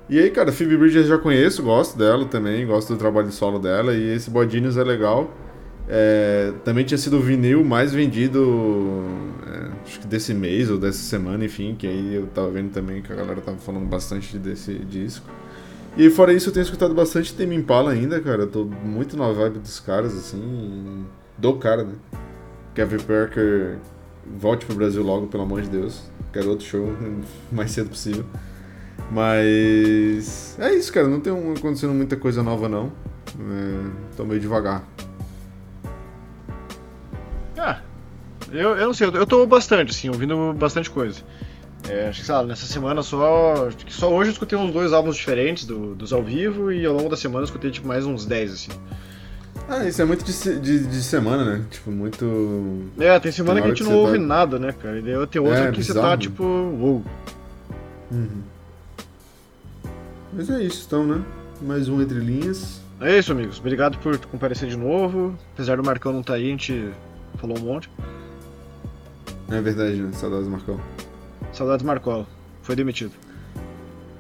[0.10, 3.94] E aí, cara, Phoebe Bridges já conheço, gosto dela também, gosto do trabalho solo dela,
[3.94, 5.32] e esse Bodinhos é legal.
[5.94, 9.04] É, também tinha sido o vinil mais vendido,
[9.46, 13.02] é, acho que desse mês ou dessa semana, enfim, que aí eu tava vendo também
[13.02, 15.30] que a galera tava falando bastante desse disco.
[15.98, 18.44] E fora isso, eu tenho escutado bastante Tame Impala ainda, cara.
[18.44, 21.06] Eu tô muito na vibe dos caras, assim.
[21.38, 21.96] Do cara, né?
[22.74, 23.78] Kevin Parker
[24.26, 26.10] volte pro Brasil logo, pelo amor de Deus.
[26.32, 27.22] Quero outro show o
[27.54, 28.24] mais cedo possível.
[29.12, 30.58] Mas.
[30.58, 31.10] É isso, cara.
[31.10, 32.94] Não tem acontecendo muita coisa nova, não.
[33.38, 34.88] É, tô meio devagar.
[38.52, 39.08] Eu, eu não sei.
[39.08, 41.22] Eu tô bastante, assim, ouvindo bastante coisa.
[41.90, 43.70] É, acho que, sei lá, nessa semana só.
[43.90, 47.10] Só hoje eu escutei uns dois álbuns diferentes do, dos ao vivo e ao longo
[47.10, 48.72] da semana eu escutei tipo mais uns 10, assim.
[49.68, 51.66] Ah, isso é muito de, de, de semana, né?
[51.72, 52.84] Tipo, muito.
[53.00, 54.24] É, tem semana tem que a gente não ouve tá...
[54.24, 55.00] nada, né, cara?
[55.00, 56.02] E daí tem outra é, que bizarro.
[56.02, 56.44] você tá tipo.
[56.44, 57.04] Uou.
[58.12, 58.42] Uhum.
[60.34, 61.22] Mas é isso, então, né?
[61.62, 62.82] Mais um Entre Linhas.
[63.00, 63.60] É isso, amigos.
[63.60, 65.36] Obrigado por comparecer de novo.
[65.54, 66.90] Apesar do Marcão não estar tá aí, a gente
[67.38, 67.90] falou um monte.
[69.52, 70.10] É verdade, né?
[70.14, 70.80] Saudades do Marcão.
[71.52, 72.26] Saudades Marcola.
[72.62, 73.12] Foi demitido.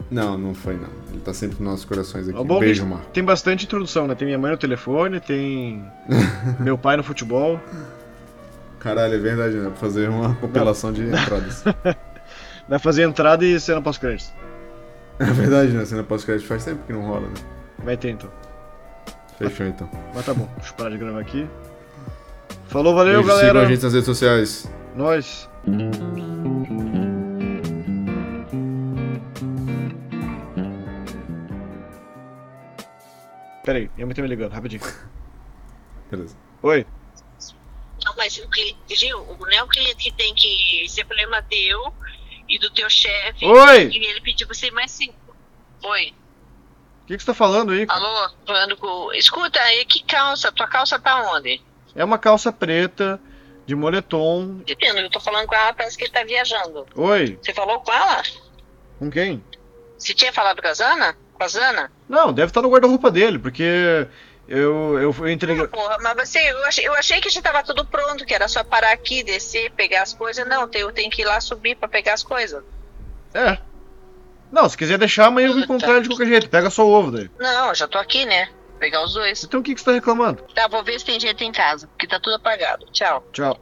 [0.09, 0.89] Não, não foi não.
[1.11, 2.37] Ele tá sempre nos nossos corações aqui.
[2.37, 3.05] É Beijo, Marco.
[3.11, 4.15] Tem bastante introdução, né?
[4.15, 5.83] Tem minha mãe no telefone, tem
[6.59, 7.59] meu pai no futebol.
[8.79, 9.69] Caralho, é verdade, né?
[9.69, 11.63] Pra fazer uma compilação de entradas.
[12.67, 14.33] Vai fazer entrada e cena pós-créditos.
[15.19, 15.85] É verdade, né?
[15.85, 17.33] Cena pós-crédito faz tempo que não rola, né?
[17.83, 18.29] Vai ter então.
[19.37, 19.89] Fechou então.
[20.13, 21.47] Mas tá bom, deixa eu parar de gravar aqui.
[22.67, 23.67] Falou, valeu, Beijo, sigam galera.
[23.67, 24.69] a gente nas redes sociais.
[24.95, 25.49] Nós.
[33.63, 34.81] Pera aí, minha mãe tá me ligando, rapidinho.
[36.09, 36.37] Beleza.
[36.63, 36.85] Oi.
[38.03, 41.93] Não, mas o que, Gil, não é o cliente que tem que ser problema teu
[42.49, 43.45] e do teu chefe.
[43.45, 43.87] Oi!
[43.87, 45.35] E ele pediu pra você mais cinco.
[45.83, 46.13] Oi.
[47.03, 47.85] O que, que você tá falando aí?
[47.85, 47.99] cara?
[47.99, 48.29] Alô?
[48.45, 49.13] Falando com.
[49.13, 50.51] Escuta, e que calça?
[50.51, 51.61] Tua calça tá onde?
[51.95, 53.19] É uma calça preta,
[53.65, 54.61] de moletom.
[54.67, 56.85] Entendendo, eu tô falando com ela, parece que ele tá viajando.
[56.95, 58.21] Oi, Você falou com ela?
[58.99, 59.43] com quem?
[59.97, 61.17] Você tinha falado com a Zana?
[61.33, 61.91] Com a Zana?
[62.09, 63.63] Não, deve estar no guarda-roupa dele, porque
[64.47, 65.67] eu, eu, eu entreguei.
[65.67, 68.63] Porra, mas você, eu achei, eu achei que já tava tudo pronto, que era só
[68.63, 70.45] parar aqui, descer, pegar as coisas.
[70.47, 72.63] Não, eu tenho que ir lá subir pra pegar as coisas.
[73.33, 73.57] É.
[74.51, 76.49] Não, se quiser deixar, amanhã eu vou encontrar ele de qualquer jeito.
[76.49, 77.29] Pega só o ovo daí.
[77.39, 78.49] Não, já tô aqui, né?
[78.81, 79.43] Pegar os dois.
[79.43, 80.41] Então o que, que você tá reclamando?
[80.55, 82.83] Tá, vou ver se tem gente em casa, porque tá tudo apagado.
[82.91, 83.23] Tchau.
[83.31, 83.55] Tchau.